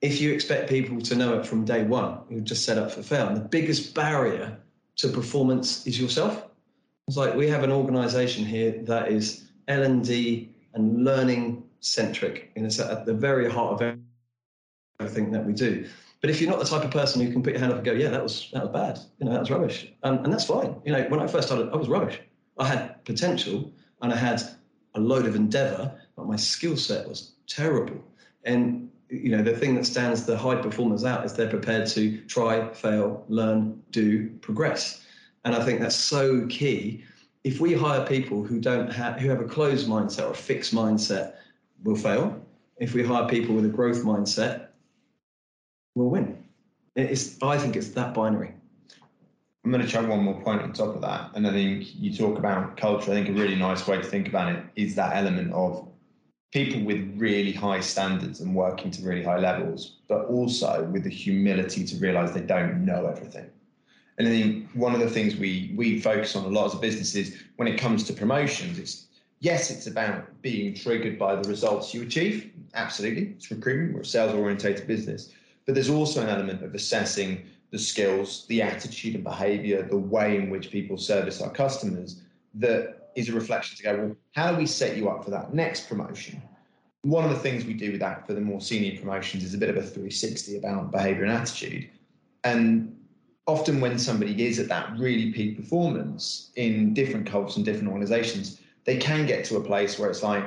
if 0.00 0.20
you 0.20 0.32
expect 0.32 0.68
people 0.68 1.00
to 1.00 1.16
know 1.16 1.38
it 1.38 1.46
from 1.46 1.64
day 1.64 1.82
one, 1.82 2.20
you're 2.30 2.40
just 2.40 2.64
set 2.64 2.78
up 2.78 2.92
for 2.92 3.02
fail. 3.02 3.26
And 3.28 3.36
the 3.36 3.48
biggest 3.48 3.94
barrier 3.94 4.56
to 4.96 5.08
performance 5.08 5.86
is 5.86 6.00
yourself. 6.00 6.46
It's 7.08 7.16
like 7.16 7.34
we 7.34 7.48
have 7.48 7.62
an 7.62 7.72
organization 7.72 8.44
here 8.44 8.82
that 8.84 9.10
is 9.10 9.48
L&D 9.68 10.50
and 10.74 11.04
learning 11.04 11.64
centric, 11.80 12.52
and 12.56 12.66
it's 12.66 12.78
at 12.78 13.06
the 13.06 13.14
very 13.14 13.50
heart 13.50 13.80
of 13.80 13.96
everything 15.00 15.30
that 15.32 15.44
we 15.44 15.52
do. 15.52 15.86
But 16.26 16.34
if 16.34 16.40
you're 16.40 16.50
not 16.50 16.58
the 16.58 16.64
type 16.64 16.82
of 16.82 16.90
person 16.90 17.24
who 17.24 17.30
can 17.30 17.40
put 17.40 17.52
your 17.52 17.60
hand 17.60 17.70
up 17.70 17.78
and 17.78 17.86
go, 17.86 17.92
yeah, 17.92 18.08
that 18.08 18.20
was 18.20 18.50
that 18.52 18.64
was 18.64 18.72
bad, 18.72 18.98
you 19.20 19.26
know, 19.26 19.32
that 19.32 19.38
was 19.38 19.48
rubbish, 19.48 19.92
um, 20.02 20.24
and 20.24 20.32
that's 20.32 20.46
fine. 20.46 20.74
You 20.84 20.90
know, 20.90 21.04
when 21.04 21.20
I 21.20 21.28
first 21.28 21.46
started, 21.46 21.72
I 21.72 21.76
was 21.76 21.86
rubbish. 21.86 22.18
I 22.58 22.66
had 22.66 23.04
potential 23.04 23.70
and 24.02 24.12
I 24.12 24.16
had 24.16 24.42
a 24.96 25.00
load 25.00 25.26
of 25.26 25.36
endeavor, 25.36 25.96
but 26.16 26.26
my 26.26 26.34
skill 26.34 26.76
set 26.76 27.06
was 27.08 27.34
terrible. 27.46 28.02
And 28.42 28.90
you 29.08 29.36
know, 29.36 29.40
the 29.40 29.56
thing 29.56 29.76
that 29.76 29.86
stands 29.86 30.26
the 30.26 30.36
high 30.36 30.56
performers 30.56 31.04
out 31.04 31.24
is 31.24 31.32
they're 31.32 31.48
prepared 31.48 31.86
to 31.90 32.20
try, 32.22 32.72
fail, 32.72 33.24
learn, 33.28 33.80
do, 33.92 34.28
progress. 34.40 35.04
And 35.44 35.54
I 35.54 35.64
think 35.64 35.78
that's 35.78 35.94
so 35.94 36.44
key. 36.48 37.04
If 37.44 37.60
we 37.60 37.72
hire 37.72 38.04
people 38.04 38.42
who 38.42 38.58
don't 38.58 38.92
have 38.92 39.20
who 39.20 39.28
have 39.28 39.40
a 39.40 39.44
closed 39.44 39.86
mindset 39.86 40.26
or 40.26 40.32
a 40.32 40.34
fixed 40.34 40.74
mindset, 40.74 41.34
we'll 41.84 41.94
fail. 41.94 42.36
If 42.78 42.94
we 42.94 43.04
hire 43.04 43.28
people 43.28 43.54
with 43.54 43.64
a 43.64 43.68
growth 43.68 44.02
mindset, 44.02 44.70
we'll 45.96 46.10
win. 46.10 46.44
It's 46.94 47.42
I 47.42 47.58
think 47.58 47.74
it's 47.74 47.88
that 47.90 48.14
binary. 48.14 48.54
I'm 49.64 49.72
going 49.72 49.84
to 49.84 49.90
chuck 49.90 50.06
one 50.06 50.22
more 50.22 50.40
point 50.42 50.62
on 50.62 50.72
top 50.72 50.94
of 50.94 51.00
that. 51.00 51.32
And 51.34 51.44
I 51.44 51.50
think 51.50 51.88
you 51.96 52.16
talk 52.16 52.38
about 52.38 52.76
culture. 52.76 53.10
I 53.10 53.14
think 53.14 53.28
a 53.28 53.32
really 53.32 53.56
nice 53.56 53.88
way 53.88 53.96
to 53.96 54.04
think 54.04 54.28
about 54.28 54.52
it 54.52 54.62
is 54.76 54.94
that 54.94 55.16
element 55.16 55.52
of 55.52 55.88
people 56.52 56.84
with 56.84 57.12
really 57.16 57.50
high 57.50 57.80
standards 57.80 58.40
and 58.40 58.54
working 58.54 58.92
to 58.92 59.02
really 59.02 59.24
high 59.24 59.38
levels, 59.38 59.96
but 60.06 60.26
also 60.26 60.84
with 60.84 61.02
the 61.02 61.10
humility 61.10 61.84
to 61.84 61.96
realize 61.96 62.32
they 62.32 62.40
don't 62.40 62.84
know 62.84 63.06
everything. 63.06 63.50
And 64.18 64.28
I 64.28 64.30
think 64.30 64.70
one 64.72 64.94
of 64.94 65.00
the 65.00 65.10
things 65.10 65.34
we 65.34 65.74
we 65.76 66.00
focus 66.00 66.36
on 66.36 66.44
a 66.44 66.48
lot 66.48 66.66
as 66.66 66.74
a 66.74 66.78
business 66.78 67.16
is 67.16 67.42
when 67.56 67.66
it 67.66 67.78
comes 67.78 68.04
to 68.04 68.12
promotions, 68.12 68.78
it's 68.78 69.06
yes, 69.40 69.70
it's 69.70 69.88
about 69.88 70.40
being 70.42 70.74
triggered 70.74 71.18
by 71.18 71.34
the 71.34 71.48
results 71.48 71.92
you 71.92 72.02
achieve. 72.02 72.52
Absolutely. 72.74 73.34
It's 73.36 73.50
recruitment, 73.50 73.94
we're 73.94 74.02
a 74.02 74.04
sales 74.04 74.32
orientated 74.32 74.86
business. 74.86 75.32
But 75.66 75.74
there's 75.74 75.90
also 75.90 76.22
an 76.22 76.28
element 76.28 76.62
of 76.62 76.74
assessing 76.74 77.44
the 77.72 77.78
skills, 77.78 78.46
the 78.48 78.62
attitude 78.62 79.16
and 79.16 79.24
behavior, 79.24 79.82
the 79.82 79.98
way 79.98 80.36
in 80.36 80.48
which 80.48 80.70
people 80.70 80.96
service 80.96 81.42
our 81.42 81.50
customers 81.50 82.22
that 82.54 83.10
is 83.16 83.28
a 83.28 83.32
reflection 83.32 83.76
to 83.76 83.82
go, 83.82 83.96
well, 83.96 84.16
how 84.34 84.52
do 84.52 84.58
we 84.58 84.66
set 84.66 84.96
you 84.96 85.08
up 85.08 85.24
for 85.24 85.30
that 85.30 85.52
next 85.52 85.88
promotion? 85.88 86.40
One 87.02 87.24
of 87.24 87.30
the 87.30 87.38
things 87.38 87.64
we 87.64 87.74
do 87.74 87.92
with 87.92 88.00
that 88.00 88.26
for 88.26 88.34
the 88.34 88.40
more 88.40 88.60
senior 88.60 88.98
promotions 88.98 89.44
is 89.44 89.54
a 89.54 89.58
bit 89.58 89.68
of 89.68 89.76
a 89.76 89.82
360 89.82 90.58
about 90.58 90.90
behavior 90.90 91.24
and 91.24 91.32
attitude. 91.32 91.88
And 92.44 92.96
often 93.46 93.80
when 93.80 93.98
somebody 93.98 94.46
is 94.46 94.58
at 94.58 94.68
that 94.68 94.96
really 94.98 95.32
peak 95.32 95.56
performance 95.56 96.50
in 96.56 96.94
different 96.94 97.26
cultures 97.26 97.56
and 97.56 97.64
different 97.64 97.88
organizations, 97.88 98.60
they 98.84 98.96
can 98.96 99.26
get 99.26 99.44
to 99.46 99.56
a 99.56 99.60
place 99.60 99.98
where 99.98 100.10
it's 100.10 100.22
like, 100.22 100.44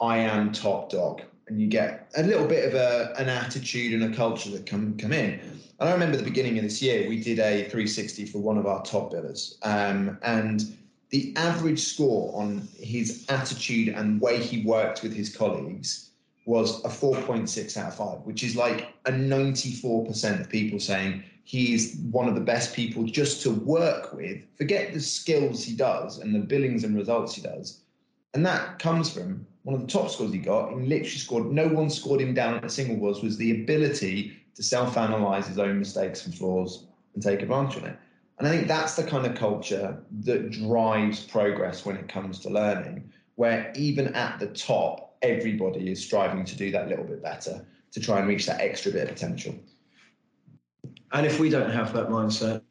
I 0.00 0.18
am 0.18 0.52
top 0.52 0.90
dog. 0.90 1.22
And 1.50 1.60
you 1.60 1.66
get 1.66 2.08
a 2.16 2.22
little 2.22 2.46
bit 2.46 2.64
of 2.64 2.74
a, 2.74 3.12
an 3.18 3.28
attitude 3.28 3.92
and 3.92 4.14
a 4.14 4.16
culture 4.16 4.50
that 4.50 4.66
come 4.66 4.96
come 4.96 5.12
in. 5.12 5.40
And 5.80 5.88
I 5.88 5.92
remember 5.92 6.16
the 6.16 6.22
beginning 6.22 6.58
of 6.58 6.62
this 6.62 6.80
year, 6.80 7.08
we 7.08 7.20
did 7.20 7.40
a 7.40 7.64
360 7.64 8.26
for 8.26 8.38
one 8.38 8.56
of 8.56 8.66
our 8.66 8.82
top 8.84 9.12
billers. 9.12 9.56
Um, 9.62 10.16
and 10.22 10.76
the 11.08 11.34
average 11.36 11.80
score 11.80 12.32
on 12.40 12.68
his 12.78 13.26
attitude 13.28 13.88
and 13.88 14.20
way 14.20 14.40
he 14.40 14.64
worked 14.64 15.02
with 15.02 15.12
his 15.12 15.34
colleagues 15.34 16.10
was 16.44 16.84
a 16.84 16.88
4.6 16.88 17.76
out 17.76 17.88
of 17.88 17.94
5, 17.96 18.18
which 18.26 18.44
is 18.44 18.54
like 18.54 18.94
a 19.06 19.10
94% 19.10 20.40
of 20.40 20.48
people 20.48 20.78
saying 20.78 21.24
he's 21.42 21.96
one 22.12 22.28
of 22.28 22.36
the 22.36 22.40
best 22.40 22.76
people 22.76 23.02
just 23.04 23.42
to 23.42 23.50
work 23.50 24.12
with. 24.12 24.38
Forget 24.56 24.92
the 24.92 25.00
skills 25.00 25.64
he 25.64 25.74
does 25.74 26.18
and 26.18 26.32
the 26.32 26.38
billings 26.38 26.84
and 26.84 26.94
results 26.96 27.34
he 27.34 27.42
does. 27.42 27.79
And 28.34 28.46
that 28.46 28.78
comes 28.78 29.12
from 29.12 29.46
one 29.62 29.74
of 29.74 29.80
the 29.80 29.86
top 29.86 30.10
scores 30.10 30.32
he 30.32 30.38
got. 30.38 30.70
He 30.70 30.76
literally 30.76 31.08
scored, 31.10 31.52
no 31.52 31.68
one 31.68 31.90
scored 31.90 32.20
him 32.20 32.34
down 32.34 32.54
at 32.54 32.64
a 32.64 32.70
single 32.70 32.96
was, 32.96 33.22
was 33.22 33.36
the 33.36 33.62
ability 33.62 34.36
to 34.54 34.62
self-analyze 34.62 35.46
his 35.46 35.58
own 35.58 35.78
mistakes 35.78 36.26
and 36.26 36.34
flaws 36.34 36.86
and 37.14 37.22
take 37.22 37.42
advantage 37.42 37.76
of 37.76 37.84
it. 37.84 37.96
And 38.38 38.48
I 38.48 38.52
think 38.52 38.68
that's 38.68 38.94
the 38.94 39.04
kind 39.04 39.26
of 39.26 39.34
culture 39.34 40.02
that 40.22 40.50
drives 40.50 41.24
progress 41.24 41.84
when 41.84 41.96
it 41.96 42.08
comes 42.08 42.38
to 42.40 42.50
learning, 42.50 43.12
where 43.34 43.72
even 43.76 44.14
at 44.14 44.38
the 44.38 44.46
top, 44.46 45.16
everybody 45.22 45.92
is 45.92 46.02
striving 46.02 46.44
to 46.46 46.56
do 46.56 46.70
that 46.70 46.88
little 46.88 47.04
bit 47.04 47.22
better 47.22 47.66
to 47.92 48.00
try 48.00 48.18
and 48.18 48.28
reach 48.28 48.46
that 48.46 48.60
extra 48.60 48.92
bit 48.92 49.08
of 49.08 49.14
potential. 49.14 49.54
And 51.12 51.26
if 51.26 51.38
we 51.38 51.50
don't 51.50 51.70
have 51.70 51.92
that 51.92 52.08
mindset 52.08 52.62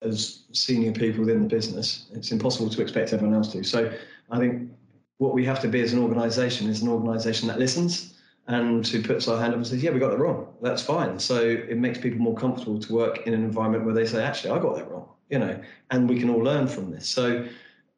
as 0.00 0.44
senior 0.52 0.92
people 0.92 1.20
within 1.20 1.42
the 1.42 1.48
business, 1.48 2.06
it's 2.14 2.30
impossible 2.32 2.70
to 2.70 2.80
expect 2.80 3.12
everyone 3.12 3.34
else 3.34 3.52
to. 3.52 3.62
So 3.64 3.92
I 4.30 4.38
think 4.38 4.70
what 5.18 5.34
we 5.34 5.44
have 5.44 5.60
to 5.60 5.68
be 5.68 5.80
as 5.80 5.92
an 5.92 6.00
organization 6.00 6.68
is 6.68 6.82
an 6.82 6.88
organization 6.88 7.48
that 7.48 7.58
listens 7.58 8.14
and 8.46 8.86
who 8.86 9.02
puts 9.02 9.26
our 9.28 9.40
hand 9.40 9.52
up 9.52 9.56
and 9.56 9.66
says, 9.66 9.82
"Yeah, 9.82 9.90
we 9.90 9.98
got 9.98 10.10
that 10.10 10.18
wrong. 10.18 10.48
That's 10.60 10.82
fine." 10.82 11.18
So 11.18 11.40
it 11.40 11.78
makes 11.78 11.98
people 11.98 12.20
more 12.20 12.34
comfortable 12.34 12.78
to 12.78 12.92
work 12.92 13.26
in 13.26 13.32
an 13.32 13.42
environment 13.42 13.84
where 13.84 13.94
they 13.94 14.04
say, 14.04 14.22
"Actually, 14.22 14.50
I 14.50 14.58
got 14.58 14.76
that 14.76 14.90
wrong," 14.90 15.08
you 15.30 15.38
know, 15.38 15.58
and 15.90 16.08
we 16.08 16.18
can 16.18 16.28
all 16.28 16.42
learn 16.42 16.66
from 16.66 16.90
this. 16.90 17.08
So, 17.08 17.46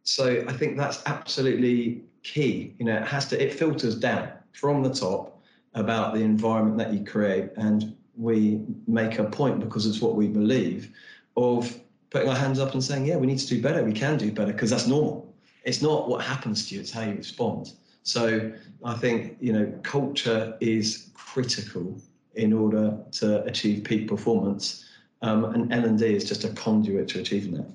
so 0.04 0.44
I 0.46 0.52
think 0.52 0.76
that's 0.76 1.02
absolutely 1.06 2.02
key. 2.22 2.74
You 2.78 2.84
know, 2.84 2.96
it 2.96 3.08
has 3.08 3.26
to. 3.28 3.42
It 3.42 3.54
filters 3.54 3.96
down 3.96 4.28
from 4.52 4.82
the 4.82 4.94
top 4.94 5.42
about 5.74 6.14
the 6.14 6.20
environment 6.20 6.78
that 6.78 6.92
you 6.92 7.04
create, 7.04 7.50
and 7.56 7.96
we 8.16 8.60
make 8.86 9.18
a 9.18 9.24
point 9.24 9.58
because 9.60 9.84
it's 9.84 10.00
what 10.00 10.14
we 10.14 10.28
believe 10.28 10.92
of 11.36 11.76
putting 12.10 12.28
our 12.28 12.36
hands 12.36 12.60
up 12.60 12.72
and 12.72 12.84
saying, 12.84 13.06
"Yeah, 13.06 13.16
we 13.16 13.26
need 13.26 13.38
to 13.40 13.48
do 13.48 13.60
better. 13.60 13.82
We 13.82 13.92
can 13.92 14.16
do 14.16 14.30
better," 14.30 14.52
because 14.52 14.70
that's 14.70 14.86
normal. 14.86 15.25
It's 15.66 15.82
not 15.82 16.08
what 16.08 16.24
happens 16.24 16.68
to 16.68 16.76
you; 16.76 16.80
it's 16.80 16.92
how 16.92 17.02
you 17.02 17.16
respond. 17.16 17.72
So 18.04 18.52
I 18.84 18.94
think 18.94 19.36
you 19.40 19.52
know 19.52 19.78
culture 19.82 20.56
is 20.60 21.10
critical 21.12 22.00
in 22.36 22.52
order 22.52 22.96
to 23.12 23.42
achieve 23.44 23.82
peak 23.82 24.06
performance, 24.06 24.86
um, 25.22 25.44
and 25.44 25.72
L 25.72 25.84
and 25.84 25.98
D 25.98 26.06
is 26.06 26.24
just 26.24 26.44
a 26.44 26.50
conduit 26.50 27.08
to 27.08 27.20
achieving 27.20 27.54
that. 27.54 27.68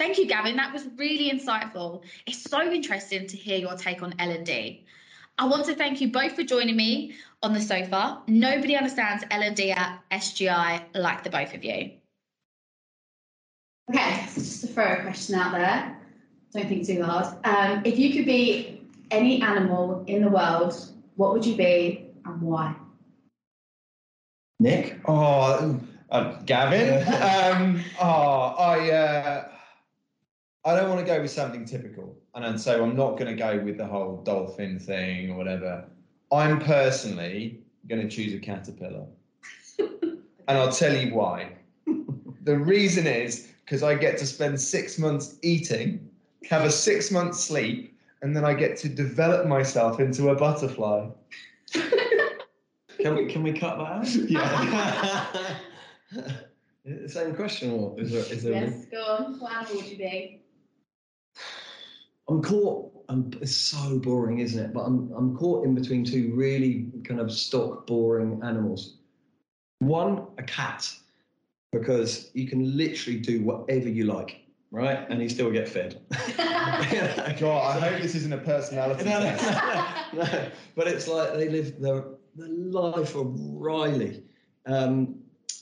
Thank 0.00 0.18
you, 0.18 0.26
Gavin. 0.26 0.56
That 0.56 0.72
was 0.72 0.88
really 0.96 1.30
insightful. 1.30 2.02
It's 2.26 2.42
so 2.42 2.60
interesting 2.72 3.28
to 3.28 3.36
hear 3.36 3.58
your 3.58 3.76
take 3.76 4.02
on 4.02 4.12
L 4.18 4.30
and 4.30 4.44
D. 4.44 4.84
I 5.38 5.46
want 5.46 5.66
to 5.66 5.74
thank 5.74 6.00
you 6.00 6.10
both 6.10 6.32
for 6.32 6.42
joining 6.42 6.74
me 6.74 7.14
on 7.42 7.52
the 7.54 7.60
sofa. 7.60 8.20
Nobody 8.26 8.76
understands 8.76 9.24
L 9.30 9.42
and 9.42 9.54
D 9.54 9.70
at 9.70 10.00
SGI 10.10 10.82
like 10.94 11.22
the 11.22 11.30
both 11.30 11.54
of 11.54 11.62
you. 11.64 11.92
Okay, 13.90 14.26
so 14.26 14.40
just 14.40 14.60
to 14.62 14.66
throw 14.68 14.92
a 14.92 15.02
question 15.02 15.36
out 15.36 15.52
there. 15.52 15.99
Don't 16.52 16.68
think 16.68 16.86
too 16.86 17.02
hard. 17.02 17.26
Um, 17.44 17.82
if 17.84 17.98
you 17.98 18.12
could 18.12 18.26
be 18.26 18.88
any 19.10 19.40
animal 19.42 20.04
in 20.06 20.22
the 20.22 20.28
world, 20.28 20.74
what 21.16 21.32
would 21.32 21.46
you 21.46 21.56
be 21.56 22.06
and 22.24 22.42
why? 22.42 22.74
Nick? 24.58 25.00
Oh, 25.06 25.80
uh, 26.10 26.32
Gavin? 26.44 27.06
um, 27.22 27.82
oh, 28.00 28.54
I, 28.58 28.90
uh, 28.90 29.48
I 30.64 30.76
don't 30.76 30.88
want 30.88 31.00
to 31.00 31.06
go 31.06 31.22
with 31.22 31.30
something 31.30 31.64
typical. 31.64 32.16
And 32.34 32.60
so 32.60 32.82
I'm 32.82 32.96
not 32.96 33.16
going 33.16 33.34
to 33.34 33.34
go 33.34 33.58
with 33.64 33.78
the 33.78 33.86
whole 33.86 34.22
dolphin 34.22 34.78
thing 34.78 35.30
or 35.30 35.36
whatever. 35.36 35.84
I'm 36.32 36.58
personally 36.60 37.60
going 37.88 38.02
to 38.02 38.08
choose 38.08 38.34
a 38.34 38.38
caterpillar. 38.38 39.06
and 39.78 40.18
I'll 40.48 40.72
tell 40.72 40.94
you 40.94 41.14
why. 41.14 41.52
the 42.42 42.58
reason 42.58 43.06
is 43.06 43.48
because 43.64 43.82
I 43.82 43.94
get 43.94 44.18
to 44.18 44.26
spend 44.26 44.60
six 44.60 44.98
months 44.98 45.36
eating, 45.42 46.09
have 46.48 46.64
a 46.64 46.70
six 46.70 47.10
month 47.10 47.34
sleep, 47.36 47.98
and 48.22 48.36
then 48.36 48.44
I 48.44 48.54
get 48.54 48.76
to 48.78 48.88
develop 48.88 49.46
myself 49.46 50.00
into 50.00 50.30
a 50.30 50.34
butterfly. 50.34 51.08
can 53.00 53.16
we 53.16 53.26
can 53.26 53.42
we 53.42 53.52
cut 53.52 53.78
that 53.78 53.84
out? 53.84 54.14
Yeah. 56.12 56.36
the 56.84 57.08
same 57.08 57.34
question, 57.34 57.70
or 57.72 57.98
is 58.00 58.12
there? 58.12 58.24
Is 58.32 58.42
there 58.42 58.52
yes, 58.52 58.86
go 58.90 59.02
on. 59.02 59.38
What 59.38 59.52
animal 59.52 59.76
would 59.76 59.86
you 59.86 59.98
be? 59.98 60.42
I'm 62.28 62.42
caught. 62.42 62.92
I'm, 63.08 63.30
it's 63.40 63.54
so 63.54 63.98
boring, 63.98 64.38
isn't 64.38 64.64
it? 64.64 64.72
But 64.72 64.82
I'm 64.82 65.12
I'm 65.16 65.36
caught 65.36 65.64
in 65.64 65.74
between 65.74 66.04
two 66.04 66.32
really 66.34 66.90
kind 67.04 67.20
of 67.20 67.32
stock 67.32 67.86
boring 67.86 68.40
animals. 68.42 68.98
One, 69.80 70.26
a 70.36 70.42
cat, 70.42 70.92
because 71.72 72.30
you 72.34 72.46
can 72.46 72.76
literally 72.76 73.18
do 73.18 73.42
whatever 73.42 73.88
you 73.88 74.04
like 74.04 74.42
right? 74.70 75.06
And 75.08 75.20
he 75.20 75.28
still 75.28 75.50
get 75.50 75.68
fed. 75.68 76.00
God, 76.36 77.76
I 77.76 77.80
hope 77.80 78.00
this 78.00 78.14
isn't 78.14 78.32
a 78.32 78.38
personality 78.38 79.04
no, 79.04 79.20
test. 79.20 80.14
No, 80.14 80.22
no, 80.22 80.46
but 80.76 80.86
it's 80.86 81.08
like 81.08 81.34
they 81.34 81.48
live 81.48 81.80
the, 81.80 82.16
the 82.36 82.48
life 82.48 83.14
of 83.14 83.34
Riley. 83.38 84.22
Um, 84.66 85.16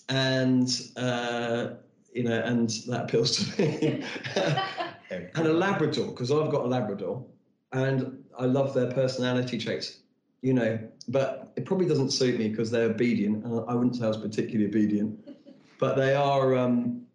and 0.08 0.68
uh, 0.96 1.68
you 2.12 2.24
know, 2.24 2.40
and 2.40 2.70
that 2.88 3.04
appeals 3.04 3.36
to 3.36 3.62
me. 3.62 4.04
and 5.10 5.46
a 5.46 5.52
Labrador 5.52 6.06
because 6.08 6.30
I've 6.30 6.50
got 6.50 6.64
a 6.64 6.68
Labrador, 6.68 7.24
and 7.72 8.24
I 8.38 8.44
love 8.44 8.74
their 8.74 8.90
personality 8.92 9.58
traits. 9.58 9.98
You 10.40 10.54
know, 10.54 10.78
but 11.08 11.52
it 11.56 11.64
probably 11.64 11.86
doesn't 11.86 12.10
suit 12.10 12.38
me 12.38 12.48
because 12.48 12.70
they're 12.70 12.90
obedient, 12.90 13.44
and 13.44 13.64
I 13.68 13.74
wouldn't 13.74 13.96
say 13.96 14.04
I 14.04 14.08
was 14.08 14.16
particularly 14.16 14.66
obedient, 14.66 15.28
but 15.78 15.96
they 15.96 16.14
are. 16.14 16.56
Um, 16.56 17.06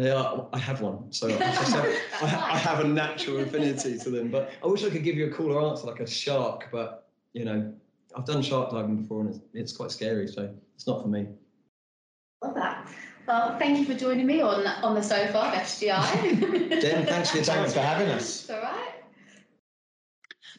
they 0.00 0.10
are. 0.10 0.46
I 0.52 0.58
have 0.58 0.80
one, 0.80 1.12
so 1.12 1.28
I, 1.28 1.32
just 1.32 1.72
have, 1.72 1.84
I, 2.22 2.54
I 2.54 2.58
have 2.58 2.80
a 2.80 2.88
natural 2.88 3.38
affinity 3.40 3.98
to 3.98 4.10
them. 4.10 4.30
But 4.30 4.52
I 4.62 4.66
wish 4.66 4.84
I 4.84 4.90
could 4.90 5.04
give 5.04 5.16
you 5.16 5.26
a 5.26 5.30
cooler 5.30 5.60
answer, 5.60 5.86
like 5.86 6.00
a 6.00 6.06
shark. 6.06 6.68
But 6.72 7.08
you 7.32 7.44
know, 7.44 7.72
I've 8.16 8.24
done 8.24 8.42
shark 8.42 8.70
diving 8.70 8.96
before, 8.96 9.20
and 9.20 9.30
it's, 9.30 9.40
it's 9.52 9.72
quite 9.76 9.90
scary, 9.90 10.26
so 10.26 10.52
it's 10.74 10.86
not 10.86 11.02
for 11.02 11.08
me. 11.08 11.28
Love 12.42 12.54
that. 12.54 12.88
Well, 13.26 13.58
thank 13.58 13.78
you 13.78 13.84
for 13.84 13.94
joining 13.94 14.26
me 14.26 14.40
on 14.40 14.66
on 14.66 14.94
the 14.94 15.02
sofa 15.02 15.38
of 15.38 15.54
SGI. 15.54 16.80
Jen, 16.80 17.06
thanks 17.06 17.30
for 17.30 17.36
your 17.36 17.46
time. 17.46 17.58
Thanks 17.58 17.74
for 17.74 17.80
having 17.80 18.08
us. 18.08 18.40
It's 18.42 18.50
all 18.50 18.62
right. 18.62 18.94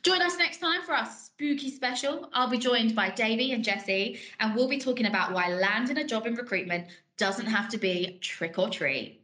Join 0.03 0.21
us 0.21 0.37
next 0.37 0.59
time 0.59 0.81
for 0.81 0.93
our 0.93 1.05
spooky 1.05 1.69
special. 1.69 2.29
I'll 2.33 2.49
be 2.49 2.57
joined 2.57 2.95
by 2.95 3.09
Davey 3.09 3.51
and 3.51 3.63
Jesse, 3.63 4.19
and 4.39 4.55
we'll 4.55 4.67
be 4.67 4.79
talking 4.79 5.05
about 5.05 5.31
why 5.31 5.49
landing 5.49 5.97
a 5.97 6.05
job 6.05 6.25
in 6.25 6.35
recruitment 6.35 6.87
doesn't 7.17 7.45
have 7.45 7.69
to 7.69 7.77
be 7.77 8.17
trick 8.21 8.57
or 8.57 8.69
treat. 8.69 9.20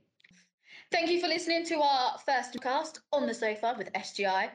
Thank 0.89 1.10
you 1.10 1.19
for 1.19 1.28
listening 1.28 1.65
to 1.65 1.82
our 1.82 2.17
first 2.26 2.56
cast 2.62 3.02
on 3.12 3.28
the 3.28 3.34
sofa 3.34 3.76
with 3.78 3.91
SGI. 3.91 4.50